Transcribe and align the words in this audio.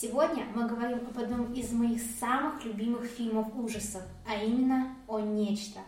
Сегодня 0.00 0.46
мы 0.54 0.68
говорим 0.68 0.98
об 0.98 1.18
одном 1.18 1.52
из 1.54 1.72
моих 1.72 2.00
самых 2.20 2.64
любимых 2.64 3.04
фильмов 3.04 3.48
ужасов, 3.56 4.02
а 4.28 4.40
именно 4.40 4.94
о 5.08 5.18
«Нечто». 5.18 5.80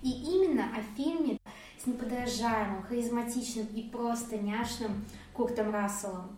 И 0.00 0.10
именно 0.10 0.66
о 0.66 0.96
фильме 0.96 1.40
с 1.82 1.84
неподражаемым, 1.84 2.84
харизматичным 2.84 3.66
и 3.74 3.82
просто 3.82 4.38
няшным 4.38 5.04
Куртом 5.32 5.72
Расселом. 5.72 6.36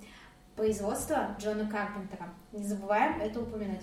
Производство 0.56 1.36
Джона 1.38 1.68
Карпентера. 1.68 2.32
Не 2.52 2.64
забываем 2.64 3.20
это 3.20 3.42
упомянуть. 3.42 3.82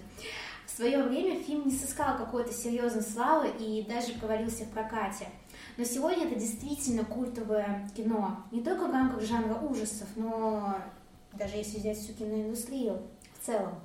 В 0.66 0.72
свое 0.72 1.04
время 1.04 1.40
фильм 1.44 1.68
не 1.68 1.76
сыскал 1.76 2.18
какой-то 2.18 2.52
серьезной 2.52 3.04
славы 3.04 3.50
и 3.60 3.86
даже 3.88 4.14
провалился 4.14 4.64
в 4.64 4.72
прокате. 4.72 5.28
Но 5.78 5.84
сегодня 5.84 6.26
это 6.26 6.40
действительно 6.40 7.06
культовое 7.06 7.88
кино. 7.96 8.46
Не 8.52 8.64
только 8.64 8.88
в 8.88 8.92
рамках 8.92 9.22
жанра 9.22 9.60
ужасов, 9.60 10.08
но 10.16 10.76
даже 11.34 11.58
если 11.58 11.78
взять 11.78 12.00
всю 12.00 12.14
киноиндустрию 12.14 13.00
в 13.40 13.46
целом. 13.46 13.80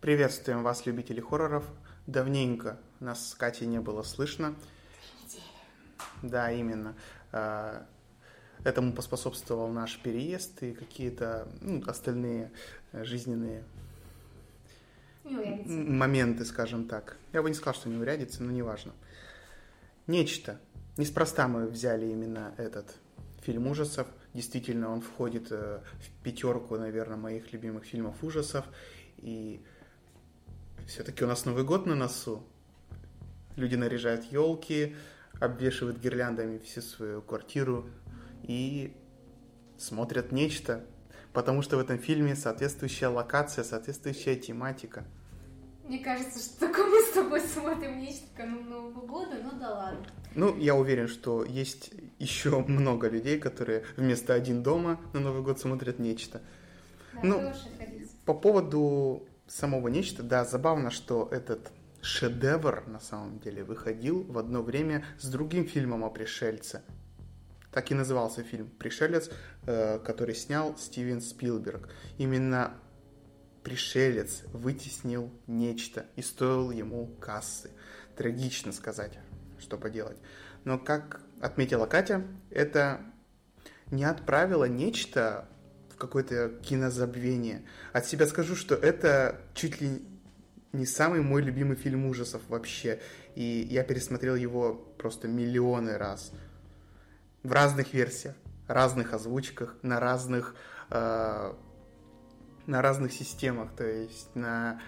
Приветствуем 0.00 0.62
вас, 0.62 0.86
любители 0.86 1.20
хорроров. 1.20 1.64
Давненько 2.06 2.78
нас 3.00 3.30
с 3.30 3.34
Катей 3.34 3.66
не 3.66 3.80
было 3.80 4.02
слышно. 4.02 4.54
Да, 6.22 6.50
именно. 6.50 6.94
А, 7.32 7.86
Этому 8.64 8.92
поспособствовал 8.92 9.68
наш 9.68 9.98
переезд 9.98 10.62
и 10.62 10.72
какие-то 10.72 11.46
ну, 11.60 11.82
остальные 11.86 12.50
жизненные 12.92 13.64
моменты, 15.24 16.44
скажем 16.44 16.88
так. 16.88 17.16
Я 17.32 17.42
бы 17.42 17.48
не 17.48 17.54
сказал, 17.54 17.74
что 17.74 17.88
неурядицы, 17.88 18.42
но 18.42 18.50
неважно. 18.50 18.92
Нечто. 20.06 20.58
Неспроста 20.96 21.46
мы 21.46 21.66
взяли 21.66 22.06
именно 22.06 22.54
этот 22.56 22.96
фильм 23.42 23.66
ужасов. 23.66 24.08
Действительно, 24.36 24.92
он 24.92 25.00
входит 25.00 25.50
э, 25.50 25.80
в 25.98 26.22
пятерку, 26.22 26.76
наверное, 26.76 27.16
моих 27.16 27.54
любимых 27.54 27.84
фильмов 27.84 28.22
ужасов. 28.22 28.66
И 29.16 29.62
все-таки 30.86 31.24
у 31.24 31.26
нас 31.26 31.46
Новый 31.46 31.64
год 31.64 31.86
на 31.86 31.94
носу. 31.94 32.42
Люди 33.56 33.76
наряжают 33.76 34.24
елки, 34.24 34.94
обвешивают 35.40 35.98
гирляндами 36.00 36.58
всю 36.58 36.82
свою 36.82 37.22
квартиру 37.22 37.88
и 38.42 38.94
смотрят 39.78 40.32
нечто, 40.32 40.84
потому 41.32 41.62
что 41.62 41.78
в 41.78 41.80
этом 41.80 41.98
фильме 41.98 42.36
соответствующая 42.36 43.08
локация, 43.08 43.64
соответствующая 43.64 44.36
тематика. 44.36 45.06
Мне 45.84 46.00
кажется, 46.00 46.38
что 46.40 46.60
только 46.66 46.84
мы 46.84 47.00
с 47.00 47.12
тобой 47.12 47.40
смотрим 47.40 48.00
нечто 48.00 48.26
канун 48.36 48.68
Нового 48.68 49.06
года, 49.06 49.36
ну 49.42 49.58
да 49.58 49.70
ладно. 49.70 50.06
Ну, 50.36 50.54
я 50.58 50.74
уверен, 50.74 51.08
что 51.08 51.44
есть 51.44 51.92
еще 52.18 52.60
много 52.60 53.08
людей, 53.08 53.38
которые 53.38 53.84
вместо 53.96 54.34
один 54.34 54.62
дома 54.62 55.00
на 55.14 55.20
Новый 55.20 55.42
год 55.42 55.58
смотрят 55.58 55.98
нечто. 55.98 56.42
Да, 57.14 57.20
Ну. 57.22 57.52
По 58.26 58.34
поводу 58.34 59.26
самого 59.46 59.88
нечто, 59.88 60.22
да, 60.22 60.44
забавно, 60.44 60.90
что 60.90 61.28
этот 61.30 61.70
шедевр 62.02 62.84
на 62.86 63.00
самом 63.00 63.38
деле 63.38 63.64
выходил 63.64 64.24
в 64.24 64.36
одно 64.36 64.62
время 64.62 65.04
с 65.18 65.28
другим 65.28 65.66
фильмом 65.66 66.04
о 66.04 66.10
пришельце. 66.10 66.82
Так 67.72 67.90
и 67.90 67.94
назывался 67.94 68.42
фильм 68.42 68.68
«Пришелец», 68.68 69.30
э, 69.66 69.98
который 70.00 70.34
снял 70.34 70.76
Стивен 70.76 71.20
Спилберг. 71.20 71.88
Именно 72.18 72.74
пришелец 73.62 74.42
вытеснил 74.52 75.30
нечто 75.46 76.06
и 76.16 76.22
стоил 76.22 76.70
ему 76.70 77.06
кассы. 77.20 77.70
Трагично 78.16 78.72
сказать, 78.72 79.18
что 79.58 79.76
поделать. 79.78 80.18
Но, 80.64 80.78
как 80.78 81.20
отметила 81.40 81.86
Катя, 81.86 82.24
это 82.50 83.00
не 83.90 84.04
отправило 84.04 84.64
нечто 84.64 85.48
в 85.90 85.96
какое-то 85.96 86.50
кинозабвение. 86.62 87.64
От 87.92 88.06
себя 88.06 88.26
скажу, 88.26 88.56
что 88.56 88.74
это 88.74 89.40
чуть 89.54 89.80
ли 89.80 90.02
не 90.72 90.86
самый 90.86 91.20
мой 91.20 91.42
любимый 91.42 91.76
фильм 91.76 92.06
ужасов 92.06 92.42
вообще. 92.48 93.00
И 93.34 93.66
я 93.70 93.82
пересмотрел 93.82 94.34
его 94.34 94.74
просто 94.74 95.28
миллионы 95.28 95.96
раз. 95.96 96.32
В 97.42 97.52
разных 97.52 97.94
версиях, 97.94 98.34
разных 98.66 99.12
озвучках, 99.12 99.76
на 99.82 100.00
разных, 100.00 100.54
э, 100.90 101.52
на 102.66 102.82
разных 102.82 103.12
системах. 103.12 103.74
То 103.76 103.84
есть 103.84 104.34
на 104.34 104.80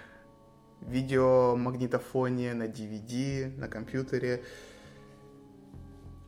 видеомагнитофоне, 0.82 2.54
на 2.54 2.64
DVD, 2.64 3.56
на 3.58 3.68
компьютере. 3.68 4.44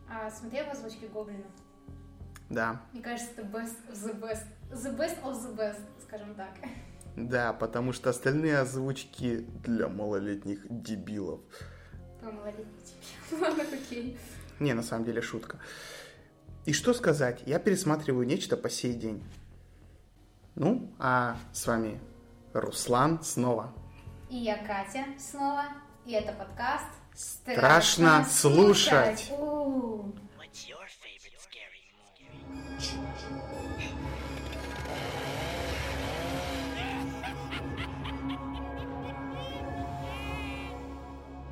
А 0.08 0.30
смотрел 0.30 0.70
озвучки 0.70 1.06
Гоблина? 1.06 1.44
Да, 2.48 2.82
Мне 2.92 3.00
кажется, 3.02 3.30
это 3.36 3.42
best 3.42 3.76
of 3.88 3.94
the 3.94 4.20
best. 4.20 4.44
The 4.70 4.96
best 4.96 5.22
of 5.22 5.34
the 5.34 5.56
best, 5.56 5.80
скажем 6.02 6.34
так. 6.34 6.50
да, 7.16 7.52
потому 7.52 7.92
что 7.92 8.10
остальные 8.10 8.58
озвучки 8.58 9.46
для 9.64 9.88
малолетних 9.88 10.66
дебилов. 10.68 11.40
Про 12.20 12.32
малолетних 12.32 12.66
тебе. 12.84 13.38
Ладно, 13.40 13.64
окей. 13.72 14.18
Не, 14.58 14.74
на 14.74 14.82
самом 14.82 15.04
деле 15.04 15.22
шутка. 15.22 15.58
И 16.66 16.72
что 16.72 16.92
сказать, 16.92 17.42
я 17.46 17.58
пересматриваю 17.60 18.26
нечто 18.26 18.56
по 18.56 18.68
сей 18.68 18.94
день. 18.94 19.22
Ну, 20.56 20.92
а 20.98 21.36
с 21.52 21.66
вами 21.66 22.00
Руслан 22.52 23.22
снова. 23.22 23.72
И 24.30 24.36
я 24.36 24.58
Катя 24.58 25.06
снова. 25.18 25.64
И 26.06 26.12
это 26.12 26.32
подкаст 26.32 26.86
Страшно 27.16 28.24
слушать. 28.24 29.28
У. 29.36 30.12
Favorite 31.02 31.36
scary 31.36 31.90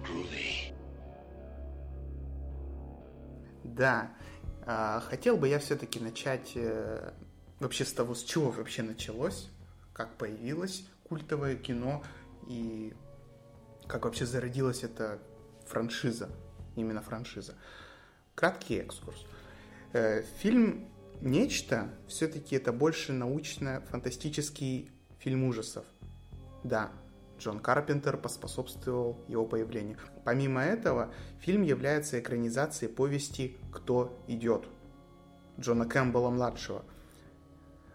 movie? 0.06 0.72
Да, 3.64 4.10
а, 4.64 5.00
хотел 5.00 5.36
бы 5.36 5.48
я 5.48 5.58
все-таки 5.58 5.98
начать 5.98 6.52
э, 6.54 7.10
вообще 7.58 7.84
с 7.84 7.92
того, 7.92 8.14
с 8.14 8.22
чего 8.22 8.52
вообще 8.52 8.82
началось, 8.82 9.48
как 9.92 10.14
появилось 10.14 10.84
культовое 11.08 11.56
кино 11.56 12.04
и 12.48 12.94
как 13.86 14.04
вообще 14.04 14.26
зародилась 14.26 14.82
эта 14.82 15.18
франшиза, 15.66 16.28
именно 16.76 17.02
франшиза. 17.02 17.54
Краткий 18.34 18.76
экскурс. 18.76 19.24
Э, 19.92 20.22
Фильм 20.40 20.88
«Нечто» 21.20 21.90
все-таки 22.06 22.56
это 22.56 22.72
больше 22.72 23.12
научно-фантастический 23.12 24.90
фильм 25.18 25.44
ужасов. 25.44 25.84
Да, 26.64 26.90
Джон 27.38 27.60
Карпентер 27.60 28.16
поспособствовал 28.16 29.24
его 29.28 29.44
появлению. 29.46 29.98
Помимо 30.24 30.62
этого, 30.62 31.12
фильм 31.40 31.62
является 31.62 32.18
экранизацией 32.18 32.92
повести 32.92 33.56
«Кто 33.72 34.22
идет» 34.26 34.66
Джона 35.58 35.86
Кэмпбелла-младшего. 35.86 36.84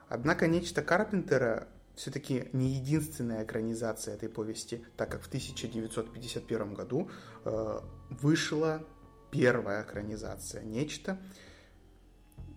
Однако 0.09 0.47
«Нечто 0.47 0.81
Карпентера» 0.81 1.67
все-таки 1.95 2.49
не 2.53 2.69
единственная 2.69 3.43
экранизация 3.43 4.15
этой 4.15 4.29
повести, 4.29 4.83
так 4.97 5.11
как 5.11 5.21
в 5.21 5.27
1951 5.27 6.73
году 6.73 7.09
э, 7.45 7.79
вышла 8.09 8.83
первая 9.31 9.83
экранизация 9.83 10.63
«Нечто». 10.63 11.17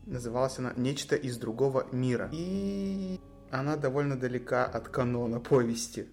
Называлась 0.07 0.59
она 0.59 0.73
«Нечто 0.77 1.17
из 1.17 1.37
другого 1.37 1.87
мира». 1.93 2.31
И 2.33 3.21
она 3.51 3.77
довольно 3.77 4.19
далека 4.19 4.65
от 4.65 4.89
канона 4.89 5.41
повести. 5.41 6.09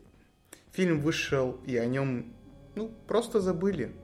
Фильм 0.72 1.02
вышел, 1.02 1.60
и 1.66 1.78
о 1.78 1.86
нем, 1.86 2.34
ну, 2.76 2.92
просто 3.08 3.40
забыли. 3.40 3.96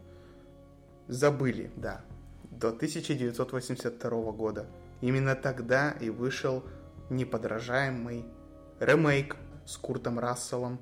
Забыли, 1.08 1.72
да. 1.76 2.06
До 2.52 2.70
1982 2.70 4.32
года. 4.32 4.68
Именно 5.02 5.36
тогда 5.36 5.92
и 5.92 6.10
вышел 6.10 6.64
неподражаемый 7.10 8.26
ремейк 8.80 9.36
с 9.66 9.78
Куртом 9.78 10.20
Расселом 10.20 10.80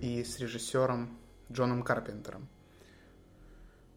и 0.00 0.22
с 0.22 0.38
режиссером 0.38 1.18
Джоном 1.50 1.82
Карпентером. 1.82 2.48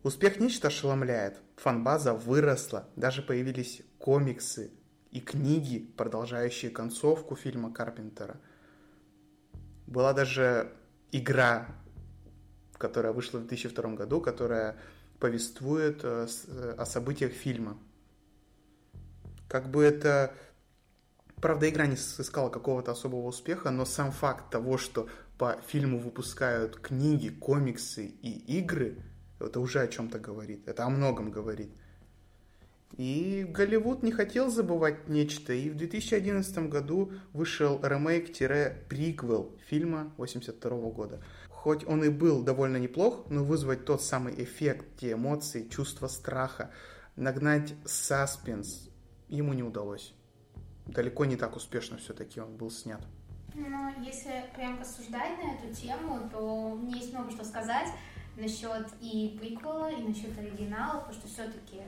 Успех 0.04 0.40
нечто 0.40 0.68
ошеломляет. 0.68 1.42
Фанбаза 1.58 2.14
выросла, 2.14 2.88
даже 2.96 3.22
появились 3.22 3.82
комиксы 3.98 4.72
и 5.12 5.20
книги, 5.20 5.80
продолжающие 5.98 6.70
концовку 6.70 7.36
фильма 7.36 7.74
Карпентера. 7.74 8.40
Была 9.88 10.14
даже 10.14 10.74
игра, 11.12 11.68
которая 12.74 13.14
вышла 13.14 13.40
в 13.40 13.48
2002 13.48 13.96
году, 13.96 14.22
которая 14.22 14.78
повествует 15.20 16.02
э, 16.04 16.28
э, 16.48 16.76
о 16.78 16.86
событиях 16.86 17.32
фильма. 17.32 17.78
Как 19.48 19.70
бы 19.70 19.84
это... 19.84 20.34
Правда, 21.46 21.70
игра 21.70 21.86
не 21.86 21.96
сыскала 21.96 22.50
какого-то 22.50 22.94
особого 22.94 23.28
успеха, 23.28 23.70
но 23.70 23.86
сам 23.86 24.12
факт 24.12 24.50
того, 24.50 24.80
что 24.80 25.08
по 25.38 25.62
фильму 25.68 26.00
выпускают 26.00 26.80
книги, 26.80 27.30
комиксы 27.30 28.08
и 28.08 28.58
игры, 28.58 28.98
это 29.40 29.60
уже 29.60 29.82
о 29.82 29.88
чем-то 29.88 30.18
говорит. 30.18 30.68
Это 30.68 30.86
о 30.86 30.90
многом 30.90 31.30
говорит. 31.30 31.70
И 32.98 33.46
Голливуд 33.48 34.02
не 34.02 34.12
хотел 34.12 34.50
забывать 34.50 35.08
нечто, 35.08 35.54
и 35.54 35.70
в 35.70 35.76
2011 35.76 36.68
году 36.68 37.14
вышел 37.32 37.80
ремейк-приквел 37.80 39.56
фильма 39.68 40.12
82 40.18 40.70
года. 40.90 41.24
Хоть 41.50 41.86
он 41.86 42.04
и 42.04 42.10
был 42.10 42.42
довольно 42.42 42.78
неплох, 42.78 43.28
но 43.30 43.44
вызвать 43.44 43.86
тот 43.86 44.02
самый 44.02 44.34
эффект, 44.44 44.88
те 45.00 45.12
эмоции, 45.12 45.70
чувство 45.70 46.08
страха, 46.08 46.72
нагнать 47.16 47.76
саспенс 47.86 48.90
ему 49.30 49.54
не 49.54 49.62
удалось. 49.62 50.16
Далеко 50.88 51.26
не 51.26 51.36
так 51.36 51.56
успешно 51.56 51.98
все-таки 51.98 52.40
он 52.40 52.56
был 52.56 52.70
снят. 52.70 53.02
Ну, 53.54 53.94
если 54.04 54.46
прям 54.56 54.80
рассуждать 54.80 55.38
на 55.42 55.54
эту 55.54 55.74
тему, 55.74 56.30
то 56.32 56.76
мне 56.76 57.00
есть 57.00 57.14
много 57.14 57.32
что 57.32 57.46
сказать 57.46 57.88
насчет 58.36 58.88
и 59.00 59.38
приквела, 59.40 59.90
и 59.90 60.04
насчет 60.04 60.38
оригинала, 60.38 61.00
потому 61.00 61.14
что 61.14 61.28
все-таки 61.28 61.82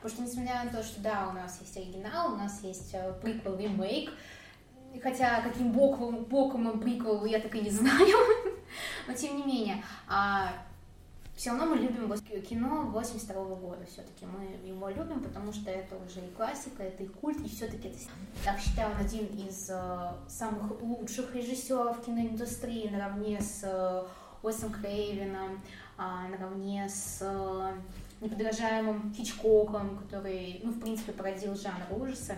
Потому 0.00 0.14
что, 0.14 0.22
несмотря 0.22 0.64
на 0.64 0.70
то, 0.70 0.82
что 0.82 1.00
да, 1.02 1.28
у 1.28 1.32
нас 1.32 1.60
есть 1.60 1.76
оригинал, 1.76 2.32
у 2.32 2.36
нас 2.36 2.62
есть 2.62 2.94
э, 2.94 3.12
приквел, 3.20 3.58
ремейк, 3.58 4.10
хотя 5.02 5.42
каким 5.42 5.72
боком, 5.72 6.24
боком 6.24 6.66
он 6.66 6.80
приквел, 6.80 7.26
я 7.26 7.38
так 7.38 7.54
и 7.54 7.60
не 7.60 7.70
знаю, 7.70 8.16
но 9.06 9.12
тем 9.12 9.36
не 9.36 9.44
менее, 9.44 9.84
а, 10.08 10.54
все 11.40 11.52
равно 11.52 11.74
мы 11.74 11.76
любим 11.76 12.12
кино 12.42 12.90
82 12.92 13.34
-го 13.34 13.56
года, 13.56 13.86
все-таки 13.86 14.26
мы 14.26 14.44
его 14.68 14.90
любим, 14.90 15.22
потому 15.22 15.50
что 15.54 15.70
это 15.70 15.96
уже 15.96 16.20
и 16.20 16.30
классика, 16.32 16.82
это 16.82 17.02
и 17.02 17.06
культ, 17.06 17.40
и 17.40 17.48
все-таки 17.48 17.88
это, 17.88 17.96
так 18.44 18.58
считаю, 18.60 18.90
он 18.90 18.98
один 18.98 19.24
из 19.24 19.70
uh, 19.70 20.12
самых 20.28 20.82
лучших 20.82 21.34
режиссеров 21.34 22.04
киноиндустрии, 22.04 22.90
наравне 22.90 23.40
с 23.40 23.64
uh, 23.64 24.06
Уэсом 24.42 24.70
Крейвином, 24.70 25.62
uh, 25.96 26.28
наравне 26.28 26.86
с 26.90 27.22
uh, 27.22 27.72
неподражаемым 28.20 29.14
Хичкоком, 29.14 29.96
который, 29.96 30.60
ну, 30.62 30.72
в 30.72 30.80
принципе, 30.80 31.12
породил 31.12 31.54
жанр 31.54 31.86
ужаса. 31.90 32.34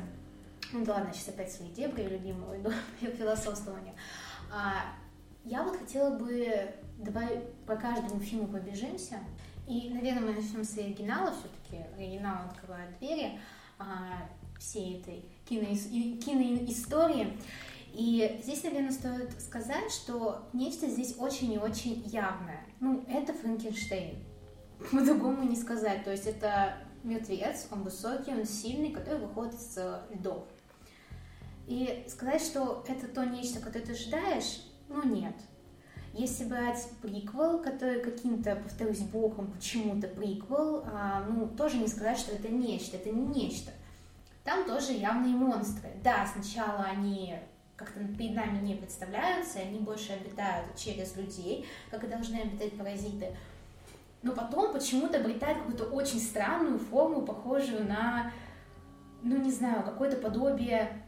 Ну 0.72 0.84
да 0.84 0.94
ладно, 0.94 1.12
сейчас 1.12 1.30
опять 1.30 1.50
свои 1.50 1.70
дебри 1.70 2.04
любимого 2.04 2.56
иду 2.56 2.70
философствования. 3.00 3.94
А, 4.52 4.94
я 5.44 5.64
вот 5.64 5.76
хотела 5.76 6.16
бы, 6.16 6.72
давай 6.98 7.44
по 7.66 7.76
каждому 7.76 8.20
фильму 8.20 8.48
побежимся. 8.48 9.18
И, 9.66 9.90
наверное, 9.90 10.22
мы 10.22 10.34
начнем 10.34 10.64
с 10.64 10.76
оригинала, 10.76 11.32
все-таки 11.32 11.84
оригинал 11.96 12.46
открывает 12.46 12.98
двери 12.98 13.38
а, 13.78 14.28
всей 14.58 15.00
этой 15.00 15.24
киноис- 15.48 16.18
киноистории. 16.18 17.38
И 17.92 18.40
здесь, 18.42 18.64
наверное, 18.64 18.92
стоит 18.92 19.40
сказать, 19.40 19.92
что 19.92 20.48
нечто 20.52 20.88
здесь 20.88 21.14
очень 21.18 21.52
и 21.52 21.58
очень 21.58 22.02
явное. 22.06 22.64
Ну, 22.80 23.04
это 23.08 23.32
Франкенштейн 23.34 24.16
по-другому 24.90 25.42
не 25.44 25.56
сказать. 25.56 26.04
То 26.04 26.10
есть 26.10 26.26
это 26.26 26.78
мертвец, 27.04 27.66
он 27.70 27.82
высокий, 27.82 28.32
он 28.32 28.44
сильный, 28.46 28.90
который 28.90 29.20
выходит 29.20 29.54
из 29.54 29.78
льдов. 30.10 30.44
И 31.66 32.04
сказать, 32.08 32.42
что 32.42 32.84
это 32.88 33.06
то 33.08 33.24
нечто, 33.24 33.60
которое 33.60 33.84
ты 33.84 33.92
ожидаешь, 33.92 34.62
ну 34.88 35.02
нет. 35.04 35.34
Если 36.12 36.44
брать 36.44 36.86
приквел, 37.00 37.58
который 37.62 38.00
каким-то, 38.00 38.56
повторюсь, 38.56 38.98
боком 38.98 39.50
почему-то 39.50 40.08
приквел, 40.08 40.84
а, 40.86 41.24
ну, 41.28 41.48
тоже 41.48 41.78
не 41.78 41.88
сказать, 41.88 42.18
что 42.18 42.32
это 42.32 42.48
нечто, 42.48 42.96
это 42.96 43.10
не 43.10 43.24
нечто. 43.26 43.70
Там 44.44 44.64
тоже 44.66 44.92
явные 44.92 45.34
монстры. 45.34 45.88
Да, 46.04 46.26
сначала 46.26 46.84
они 46.84 47.36
как-то 47.76 48.00
перед 48.00 48.34
нами 48.34 48.64
не 48.64 48.74
представляются, 48.74 49.60
они 49.60 49.78
больше 49.78 50.12
обитают 50.12 50.76
через 50.76 51.16
людей, 51.16 51.66
как 51.90 52.04
и 52.04 52.08
должны 52.08 52.36
обитать 52.36 52.76
паразиты 52.76 53.28
но 54.22 54.32
потом 54.32 54.72
почему-то 54.72 55.18
обретает 55.18 55.58
какую-то 55.58 55.84
очень 55.84 56.20
странную 56.20 56.78
форму, 56.78 57.22
похожую 57.22 57.86
на, 57.86 58.32
ну 59.22 59.36
не 59.36 59.50
знаю, 59.50 59.82
какое-то 59.82 60.16
подобие 60.16 61.02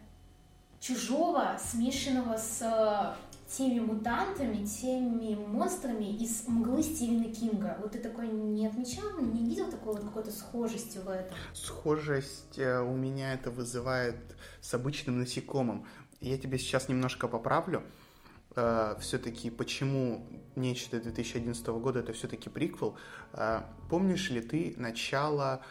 чужого, 0.81 1.57
смешанного 1.59 2.37
с 2.37 3.17
теми 3.47 3.81
мутантами, 3.81 4.65
теми 4.65 5.35
монстрами 5.35 6.17
из 6.17 6.47
мглы 6.49 6.83
Стивена 6.83 7.33
Кинга. 7.33 7.77
Вот 7.81 7.93
ты 7.93 7.99
такой 7.99 8.29
не 8.29 8.67
отмечал, 8.67 9.19
не 9.21 9.45
видел 9.45 9.71
такой 9.71 9.95
вот 9.95 10.05
какой-то 10.05 10.31
схожести 10.31 10.99
в 10.99 11.09
этом? 11.09 11.37
Схожесть 11.53 12.59
э, 12.59 12.81
у 12.81 12.95
меня 12.97 13.35
это 13.35 13.51
вызывает 13.51 14.17
с 14.61 14.73
обычным 14.75 15.19
насекомым. 15.19 15.87
Я 16.21 16.39
тебе 16.39 16.59
сейчас 16.59 16.89
немножко 16.89 17.29
поправлю. 17.29 17.83
Э, 18.57 18.97
все-таки 19.01 19.51
почему 19.51 20.27
нечто 20.57 21.01
2011 21.01 21.67
года, 21.67 22.01
это 22.01 22.13
все-таки 22.13 22.49
приквел. 22.49 22.97
А, 23.33 23.69
помнишь 23.91 24.31
ли 24.31 24.41
ты 24.41 24.75
начало 24.77 25.63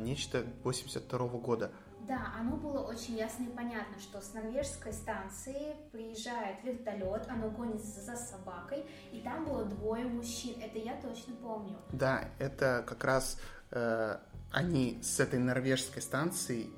нечто 0.00 0.44
82 0.64 1.28
года? 1.28 1.72
Да, 2.06 2.32
оно 2.38 2.56
было 2.56 2.80
очень 2.80 3.16
ясно 3.16 3.44
и 3.44 3.48
понятно, 3.48 3.98
что 3.98 4.20
с 4.20 4.34
норвежской 4.34 4.92
станции 4.92 5.76
приезжает 5.90 6.62
вертолет, 6.62 7.26
оно 7.28 7.50
гонится 7.50 8.00
за 8.00 8.16
собакой, 8.16 8.84
и 9.12 9.20
там 9.20 9.44
было 9.44 9.64
двое 9.64 10.06
мужчин. 10.06 10.60
Это 10.60 10.78
я 10.78 11.00
точно 11.00 11.34
помню. 11.36 11.76
Да, 11.92 12.28
это 12.38 12.84
как 12.86 13.04
раз 13.04 13.40
э, 13.70 14.18
они 14.52 14.98
с 15.02 15.18
этой 15.18 15.38
норвежской 15.38 16.02
станции 16.02 16.68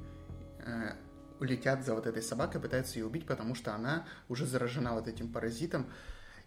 э, 0.64 0.92
улетят 1.40 1.84
за 1.84 1.94
вот 1.94 2.06
этой 2.06 2.22
собакой, 2.22 2.60
пытаются 2.60 2.98
ее 2.98 3.06
убить, 3.06 3.26
потому 3.26 3.54
что 3.54 3.74
она 3.74 4.06
уже 4.28 4.46
заражена 4.46 4.94
вот 4.94 5.08
этим 5.08 5.32
паразитом. 5.32 5.86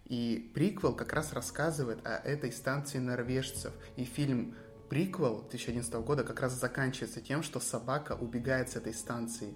И 0.06 0.50
приквел 0.54 0.94
как 0.94 1.12
раз 1.12 1.32
рассказывает 1.32 2.04
о 2.04 2.16
этой 2.16 2.50
станции 2.50 2.98
норвежцев. 2.98 3.72
И 3.96 4.04
фильм 4.04 4.56
приквел 4.90 5.38
2011 5.48 5.94
года 6.04 6.24
как 6.24 6.40
раз 6.40 6.52
заканчивается 6.52 7.20
тем, 7.20 7.42
что 7.42 7.60
собака 7.60 8.18
убегает 8.20 8.70
с 8.70 8.76
этой 8.76 8.92
станции. 8.92 9.54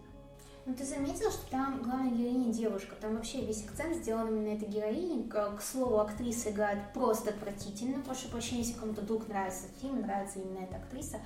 Ну, 0.65 0.75
ты 0.75 0.85
заметил, 0.85 1.31
что 1.31 1.51
там 1.51 1.83
главная 1.83 2.11
героиня 2.11 2.51
девушка, 2.51 2.95
там 2.99 3.17
вообще 3.17 3.45
весь 3.45 3.67
акцент 3.67 3.97
сделан 3.97 4.29
именно 4.29 4.57
этой 4.57 4.67
героине. 4.67 5.29
К, 5.29 5.61
слову, 5.61 5.99
актриса 5.99 6.51
играет 6.51 6.95
просто 6.95 7.31
отвратительно, 7.31 8.01
прошу 8.01 8.29
прощения, 8.29 8.63
если 8.63 8.79
кому-то 8.79 9.03
вдруг 9.03 9.29
нравится 9.29 9.65
фильм, 9.83 10.01
нравится 10.01 10.39
именно 10.39 10.65
эта 10.65 10.77
актриса, 10.77 11.19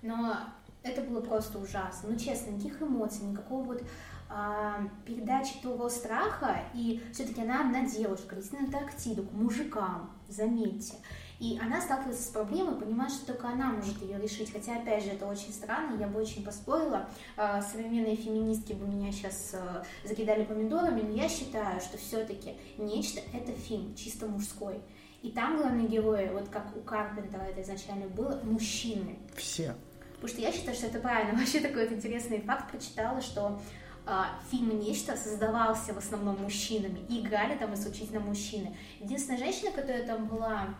но 0.00 0.38
это 0.82 1.02
было 1.02 1.20
просто 1.20 1.58
ужасно. 1.58 2.10
Ну, 2.10 2.16
честно, 2.16 2.52
никаких 2.52 2.80
эмоций, 2.80 3.26
никакого 3.26 3.64
вот 3.64 3.82
а, 4.30 4.88
передачи 5.04 5.60
того 5.60 5.88
страха, 5.90 6.62
и 6.74 7.02
все-таки 7.12 7.42
она 7.42 7.62
одна 7.62 7.86
девушка, 7.86 8.36
летит 8.36 8.52
на 8.52 8.60
Антарктиду 8.60 9.24
к 9.24 9.32
мужикам, 9.32 10.12
заметьте. 10.28 10.94
И 11.40 11.56
она 11.62 11.80
сталкивается 11.80 12.24
с 12.24 12.28
проблемой, 12.28 12.74
понимает, 12.74 13.12
что 13.12 13.26
только 13.26 13.48
она 13.48 13.70
может 13.70 14.02
ее 14.02 14.20
решить. 14.20 14.52
Хотя, 14.52 14.76
опять 14.76 15.04
же, 15.04 15.10
это 15.10 15.26
очень 15.26 15.52
странно, 15.52 15.98
я 15.98 16.08
бы 16.08 16.20
очень 16.20 16.44
поспорила. 16.44 17.08
А, 17.36 17.62
современные 17.62 18.16
феминистки 18.16 18.72
бы 18.72 18.86
меня 18.86 19.12
сейчас 19.12 19.54
а, 19.54 19.84
закидали 20.04 20.44
помидорами, 20.44 21.02
но 21.02 21.14
я 21.14 21.28
считаю, 21.28 21.80
что 21.80 21.96
все-таки 21.96 22.56
нечто— 22.76 23.20
это 23.32 23.52
фильм 23.52 23.94
чисто 23.94 24.26
мужской. 24.26 24.80
И 25.22 25.30
там 25.30 25.58
главные 25.58 25.86
герои, 25.86 26.28
вот 26.32 26.48
как 26.48 26.76
у 26.76 26.80
Карпентера 26.80 27.42
это 27.42 27.62
изначально 27.62 28.08
было, 28.08 28.40
мужчины. 28.42 29.16
Все. 29.36 29.76
Потому 30.14 30.28
что 30.28 30.40
я 30.40 30.52
считаю, 30.52 30.76
что 30.76 30.86
это 30.86 30.98
правильно. 30.98 31.34
Вообще 31.38 31.60
такой 31.60 31.84
вот 31.84 31.96
интересный 31.96 32.40
факт 32.40 32.72
прочитала, 32.72 33.20
что 33.20 33.60
а, 34.06 34.40
фильм 34.50 34.80
«Нечто» 34.80 35.16
создавался 35.16 35.94
в 35.94 35.98
основном 35.98 36.42
мужчинами, 36.42 37.00
и 37.08 37.20
играли 37.20 37.56
там 37.56 37.74
исключительно 37.74 38.18
мужчины. 38.18 38.76
Единственная 38.98 39.38
женщина, 39.38 39.70
которая 39.70 40.04
там 40.04 40.26
была 40.26 40.74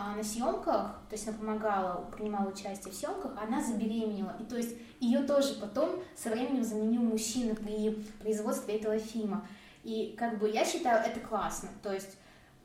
а, 0.00 0.14
на 0.14 0.22
съемках, 0.22 0.92
то 1.08 1.12
есть 1.12 1.26
она 1.26 1.36
помогала, 1.38 2.04
принимала 2.16 2.48
участие 2.50 2.92
в 2.92 2.96
съемках, 2.96 3.32
она 3.36 3.60
забеременела. 3.60 4.36
И 4.38 4.44
то 4.44 4.56
есть 4.56 4.76
ее 5.00 5.24
тоже 5.24 5.54
потом 5.54 6.00
со 6.14 6.30
временем 6.30 6.62
заменил 6.62 7.02
мужчина 7.02 7.56
при 7.56 7.90
производстве 8.20 8.76
этого 8.76 8.96
фильма. 9.00 9.44
И 9.82 10.14
как 10.16 10.38
бы 10.38 10.48
я 10.48 10.64
считаю 10.64 11.04
это 11.04 11.18
классно. 11.18 11.70
То 11.82 11.92
есть 11.92 12.16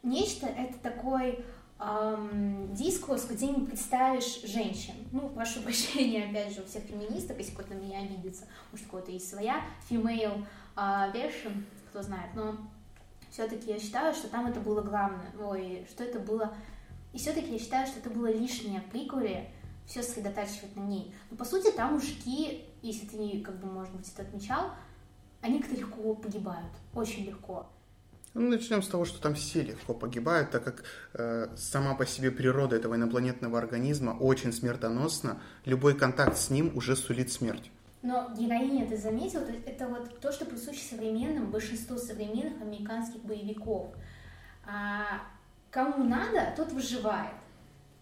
нечто 0.03 0.45
это 0.45 0.77
такой 0.77 1.43
эм, 1.79 2.71
дискурс, 2.71 3.25
где 3.25 3.47
не 3.47 3.65
представишь 3.65 4.43
женщин. 4.43 4.93
Ну, 5.11 5.29
прошу 5.29 5.61
прощения, 5.63 6.29
опять 6.29 6.53
же, 6.53 6.61
у 6.61 6.65
всех 6.65 6.83
феминисток, 6.83 7.39
если 7.39 7.53
кто-то 7.53 7.73
на 7.73 7.79
меня 7.79 8.01
обидится, 8.01 8.45
может, 8.71 8.85
у 8.85 8.89
кого-то 8.91 9.11
есть 9.11 9.27
своя 9.27 9.61
female 9.89 10.45
uh, 10.75 11.11
version, 11.11 11.63
кто 11.89 12.03
знает, 12.03 12.29
но 12.35 12.57
все-таки 13.31 13.71
я 13.71 13.79
считаю, 13.79 14.13
что 14.13 14.27
там 14.27 14.45
это 14.45 14.59
было 14.59 14.81
главное, 14.81 15.31
ой, 15.41 15.87
что 15.89 16.03
это 16.03 16.19
было... 16.19 16.53
И 17.13 17.17
все-таки 17.17 17.53
я 17.53 17.60
считаю, 17.60 17.88
что 17.88 18.00
это 18.00 18.10
было 18.10 18.32
лишнее 18.32 18.82
в 18.82 18.91
приквеле, 18.91 19.50
все 19.86 20.01
сосредотачивать 20.01 20.75
на 20.75 20.82
ней. 20.82 21.13
Но, 21.29 21.38
по 21.38 21.46
сути, 21.46 21.72
там 21.72 21.93
мужики, 21.93 22.65
если 22.82 23.05
ты, 23.05 23.41
как 23.41 23.60
бы, 23.60 23.67
может 23.67 23.93
быть, 23.93 24.12
это 24.12 24.24
отмечал, 24.24 24.72
они 25.41 25.60
как-то 25.60 25.75
легко 25.75 26.15
погибают, 26.15 26.72
очень 26.93 27.25
легко. 27.25 27.67
Ну, 28.34 28.50
начнем 28.50 28.82
с 28.82 28.88
того, 28.88 29.05
что 29.05 29.22
там 29.22 29.36
все 29.36 29.62
легко 29.62 29.93
погибают, 29.93 30.50
так 30.50 30.63
как 30.63 30.84
э, 31.13 31.50
сама 31.55 31.93
по 31.93 32.05
себе 32.05 32.32
природа 32.32 32.75
этого 32.75 32.96
инопланетного 32.96 33.60
организма 33.60 34.17
очень 34.20 34.51
смертоносна. 34.51 35.39
Любой 35.65 35.96
контакт 35.96 36.36
с 36.38 36.50
ним 36.50 36.75
уже 36.75 36.96
сулит 36.96 37.32
смерть. 37.32 37.70
Но 38.01 38.34
героиня, 38.36 38.88
ты 38.88 38.98
заметил, 38.98 39.41
это 39.41 39.88
вот 39.88 40.20
то, 40.20 40.32
что 40.32 40.46
присуще 40.46 40.82
современным, 40.82 41.51
большинству 41.51 41.98
современных 41.98 42.60
американских 42.60 43.22
боевиков. 43.22 43.93
А 44.65 45.22
кому 45.74 46.03
надо, 46.03 46.53
тот 46.56 46.72
выживает. 46.72 47.34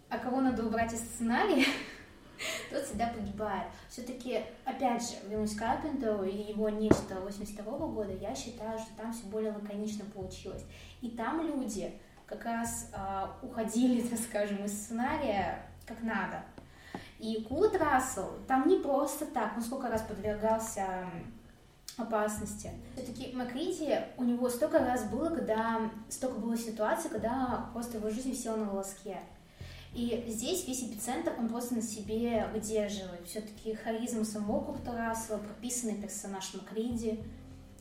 А 0.10 0.20
кого 0.20 0.42
надо 0.42 0.66
убрать 0.66 0.94
из 0.94 1.00
сценария, 1.00 1.66
тот 2.70 2.84
всегда 2.84 3.08
погибает. 3.08 3.68
Все-таки, 3.88 4.44
опять 4.66 5.02
же, 5.02 5.16
вернусь 5.30 5.56
к 5.56 5.60
Карпентеру 5.60 6.26
и 6.26 6.52
его 6.52 6.68
нечто 6.68 7.16
82 7.22 7.64
года, 7.88 8.12
я 8.12 8.36
считаю, 8.36 8.78
что 8.78 8.90
там 8.98 9.14
все 9.14 9.26
более 9.28 9.54
лаконично 9.54 10.04
получилось. 10.14 10.66
И 11.02 11.12
там 11.12 11.48
люди 11.48 11.94
как 12.26 12.44
раз 12.44 12.92
а, 12.94 13.38
уходили, 13.42 14.02
так 14.08 14.20
скажем, 14.20 14.66
из 14.66 14.74
сценария 14.74 15.66
как 15.86 16.04
надо. 16.04 16.44
И 17.20 17.46
Курт 17.48 17.78
Рассел 17.78 18.34
там 18.48 18.68
не 18.68 18.80
просто 18.80 19.26
так, 19.26 19.56
он 19.56 19.62
сколько 19.64 19.88
раз 19.88 20.02
подвергался 20.02 21.06
опасности. 22.02 22.72
Все-таки 22.96 23.34
Макриди, 23.36 24.00
у 24.18 24.24
него 24.24 24.50
столько 24.50 24.80
раз 24.80 25.06
было, 25.06 25.30
когда 25.30 25.92
столько 26.10 26.40
было 26.40 26.58
ситуаций, 26.58 27.10
когда 27.10 27.70
просто 27.74 27.98
его 27.98 28.10
жизнь 28.10 28.36
села 28.36 28.58
на 28.58 28.66
волоске. 28.66 29.18
И 29.94 30.24
здесь 30.28 30.68
весь 30.68 30.84
эпицентр 30.84 31.34
он 31.38 31.50
просто 31.50 31.76
на 31.76 31.82
себе 31.82 32.48
выдерживает. 32.54 33.26
Все-таки 33.26 33.76
харизма 33.76 34.24
самого 34.24 34.64
Курта 34.64 34.94
Рассела, 34.94 35.38
прописанный 35.38 35.96
персонаж 35.96 36.54
Макриди, 36.54 37.20